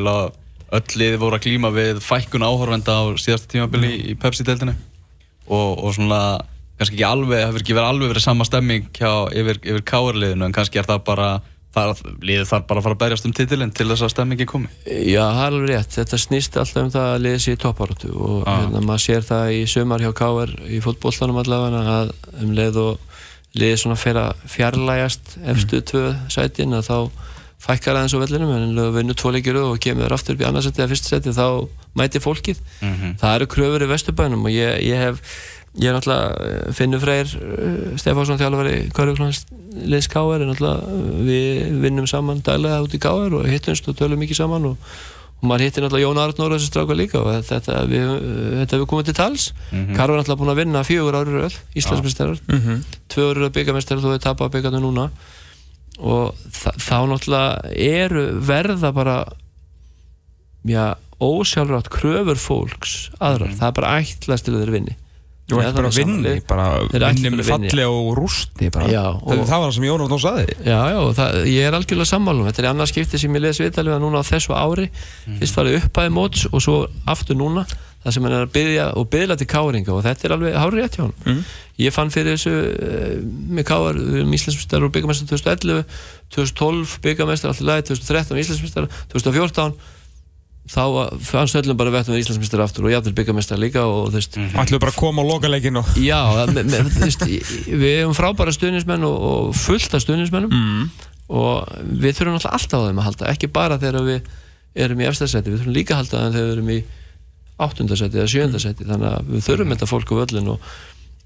[0.69, 4.07] öll liði voru að klíma við fækkun áhörvenda á síðasta tímabili mm.
[4.13, 4.75] í Pepsi-deltinu
[5.49, 6.21] og, og svona
[6.79, 10.19] kannski ekki alveg, það hefur ekki verið alveg verið sama stemming hjá, yfir, yfir K.R.
[10.23, 11.31] liðinu en kannski er það bara
[12.23, 15.23] liðið þarf bara að fara að berjast um titilinn til þess að stemmingi komi Já,
[15.23, 18.37] það er alveg rétt, þetta snýst alltaf um það að liðið sé í toppáratu og
[18.45, 18.61] ah.
[18.63, 20.55] hérna, maður sér það í sömar hjá K.R.
[20.69, 22.13] í fótbollstanum allavega að
[22.43, 23.09] um leið og
[23.59, 25.89] liðið svona fer að fjarlægast efstu mm.
[25.93, 26.99] tvö sætin að þá
[27.59, 30.93] fækkar aðeins á vellinum en við vinnum tvo leikir og kemur aftur í annarsæti eða
[30.93, 31.67] fyrst sæti þá
[31.99, 33.15] mæti fólkið mm -hmm.
[33.19, 35.19] það eru kröfur í Vesturbænum og ég, ég hef
[35.79, 40.43] Ég er náttúrulega eh, Finnur Freyr eh, Stefánsson þjálfari Körjúklandsliðs K.R.
[40.43, 40.83] Eh,
[41.29, 43.37] við vinnum saman daglega út í K.R.
[43.39, 44.91] og hittumst og tölum mikið saman og,
[45.39, 48.11] og maður hittir náttúrulega Jón Arnór þessu strauka líka og þetta við,
[48.65, 49.95] þetta við komum til tals mm -hmm.
[49.95, 52.85] Karl var náttúrulega búin að vinna fjögur árið öll Íslandsmestrar, mm -hmm.
[53.09, 55.11] tvö árið byggamestrar þú hefði tapað byggjandu núna
[55.99, 59.27] og þá náttúrulega eru verða bara
[60.65, 63.59] já, ósjálfrátt kröfur fólks aðrar, mm -hmm.
[63.59, 64.97] það er bara ætlast til þeir vinni
[65.49, 69.63] Þú ert bara að vinni, bara vinni með falli og rústi já, og það var
[69.63, 72.63] það sem Jón Óttón saði Já, já, það, ég er algjörlega sammálum þetta.
[72.63, 75.41] Er annars skiptið sem ég les viðtalið núna á þessu ári, mm.
[75.41, 76.77] fyrst var það upphæði móts og svo
[77.09, 77.65] aftur núna
[78.05, 79.95] það sem hann er að byggja og byggla til káringa.
[79.97, 81.43] Og þetta er alveg hárið rétt hjá hann mm.
[81.81, 83.13] ég fann fyrir þessu uh,
[83.57, 85.85] með káar við erum Íslandsmyndstar og byggamestar 2011
[86.37, 89.97] 2012 byggamestar alltaf læg 2013 Íslandsmyndstar 2014
[90.69, 90.83] þá
[91.25, 94.59] fannst öllum bara vettum við Íslandsmyndstar aftur og jáfnvel byggamestar líka og þú veist -hmm.
[94.61, 97.23] Ætlum bara að koma á lokaleginu Já, me, me, þú veist
[97.67, 100.91] við hefum frábæra stuðnismenn og, og fullt af stuðnismennum mm.
[101.29, 104.21] og við þurfum alltaf alltaf á þeim að halda ekki bara þegar við
[104.75, 106.83] erum í efstasæti við þurfum líka að halda þeim þegar við erum í
[107.59, 110.61] áttundasæti eða sjöndasæti þannig að við þurfum þetta fólk á völlin og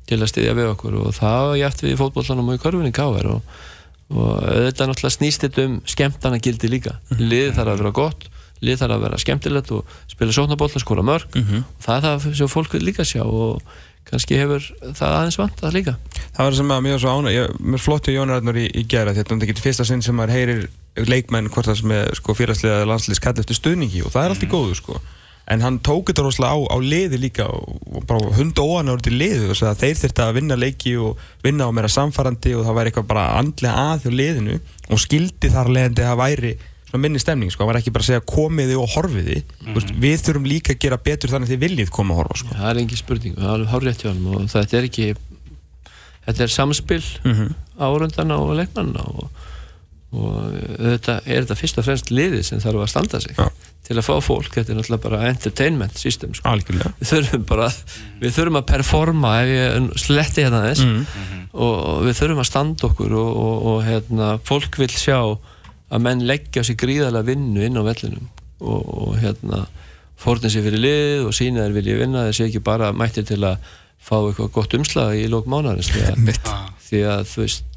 [0.07, 3.27] til að styðja við okkur og það jæft við í fótbollanum og í korfinni káver
[3.27, 3.43] og,
[4.11, 4.87] og þetta
[8.63, 11.65] þetta að lið þarf að vera skemmtilegt og spila sóknabólla, skora mörg mm -hmm.
[11.65, 13.63] og það er það sem fólk líka sjá og
[14.09, 14.65] kannski hefur
[14.99, 15.97] það aðeins vant að líka
[16.33, 19.15] Það var sem að var svo ána mér flott hjá Jónar Arnur í, í gera
[19.15, 22.87] þetta er ekki fyrsta sinn sem maður heyrir leikmenn hvort það sem er sko, fyrirslega
[22.89, 24.55] landslýs kall eftir stuðningi og það er allt í mhm.
[24.55, 25.01] góðu sko
[25.51, 29.07] en hann tók þetta rosalega á, á liði líka og bara hund og óan árið
[29.09, 32.79] til liðu og þeir þurfti að vinna leiki og vinna á meira samfarrandi og það
[32.79, 34.59] væri eitthvað bara andlega að hjá liðinu
[34.89, 36.53] og skildi þar leðandi að væri
[37.01, 40.01] minni stemning, sko, það var ekki bara að segja komiði og horfiði, mm -hmm.
[40.03, 42.49] við þurfum líka að gera betur þannig að þið viljið koma að horfa sko.
[42.55, 45.07] Það er engin spurning, það er alveg horrið hjá hann og þetta er ekki
[46.27, 47.55] þetta er samspil mm -hmm.
[47.79, 49.29] árundana og leikmanna og,
[50.13, 53.49] og þetta er þetta fyrst og fremst liðið sem þarf að standa sig ja.
[53.87, 56.49] til að fá fólk, þetta er náttúrulega bara entertainment system, sko.
[57.01, 57.71] við þurfum bara
[58.21, 61.49] við þurfum að performa ef ég sletti hérna þess mm -hmm.
[61.53, 65.39] og, og við þurfum að standa okkur og, og hérna, fólk vil sjá
[65.93, 68.29] að menn leggja sér gríðarlega vinnu inn á vellinum
[68.63, 69.67] og, og hérna
[70.23, 72.27] fórnir sér fyrir lið og sína þeir vilja vinna.
[72.29, 73.73] Þeir sé ekki bara mættir til að
[74.03, 76.33] fá eitthvað gott umslag í lók mánarins því að,
[76.89, 77.72] því að þú veist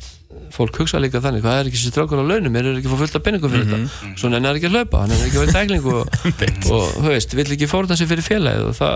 [0.56, 2.56] fólk hugsa líka þannig, hvað er ekki sér strákur á launum?
[2.56, 3.88] Er ekki að fá fullt af penningu fyrir mm -hmm.
[4.02, 6.04] þetta svo nennar ekki að hlaupa, hann er ekki að vera tækling og,
[6.76, 8.94] og þú veist, vill ekki fórna sér fyrir félagið og það,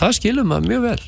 [0.00, 1.02] það skilum maður mjög vel.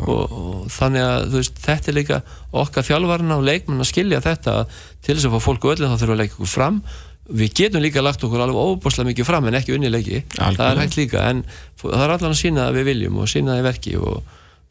[0.00, 4.56] Og, og þannig að veist, þetta er líka okkar þjálfvarna og leikmenn að skilja þetta
[5.02, 6.82] til þess að fá fólk öll þá þurfum við að leika okkur fram.
[7.30, 10.56] Við getum líka lagt okkur alveg óbúslega mikið fram en ekki unni leiki, Algjörlega.
[10.58, 11.44] það er hægt líka en
[11.78, 14.24] það er allan að sína að við viljum og sína það í verki og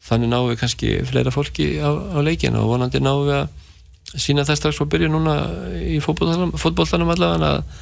[0.04, 3.48] þannig náum við kannski fleira fólki á, á leikin og vonandi náum við að
[4.16, 5.36] sína það strax og byrja núna
[5.78, 7.80] í fótbóltanum allavega að,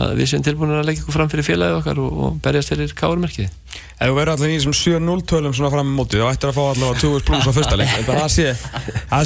[0.00, 2.94] að við séum tilbúin að leggja ykkur fram fyrir félagið okkar og, og berjast fyrir
[2.96, 3.50] káurmerkið
[4.00, 6.56] Ef þú verður alltaf í þessum 7-0 tölum svona fram í móti þá ættir að
[6.56, 7.90] fá allavega 20 pluss á fyrsta leik.
[8.06, 8.46] Það sé,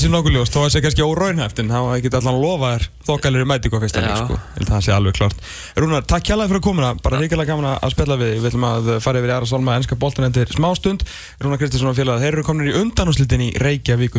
[0.03, 2.83] sé nokkuð ljóst, þó að það kannski óraunhæft en þá getur allavega að lofa þér
[3.07, 4.41] þokkalir í mætíku á fyrsta leik sko.
[4.73, 5.39] það sé alveg klart
[5.79, 6.91] Rúnar, takk hjálpa fyrir að koma.
[7.07, 9.95] Bara ríkilega gaman að spella við við ætlum að fara yfir í aðra solma ennska
[9.95, 11.07] bóltan endur smá stund.
[11.39, 14.19] Rúnar Kristinsson og félag þeir eru komin í undanúslitin í Reykjavík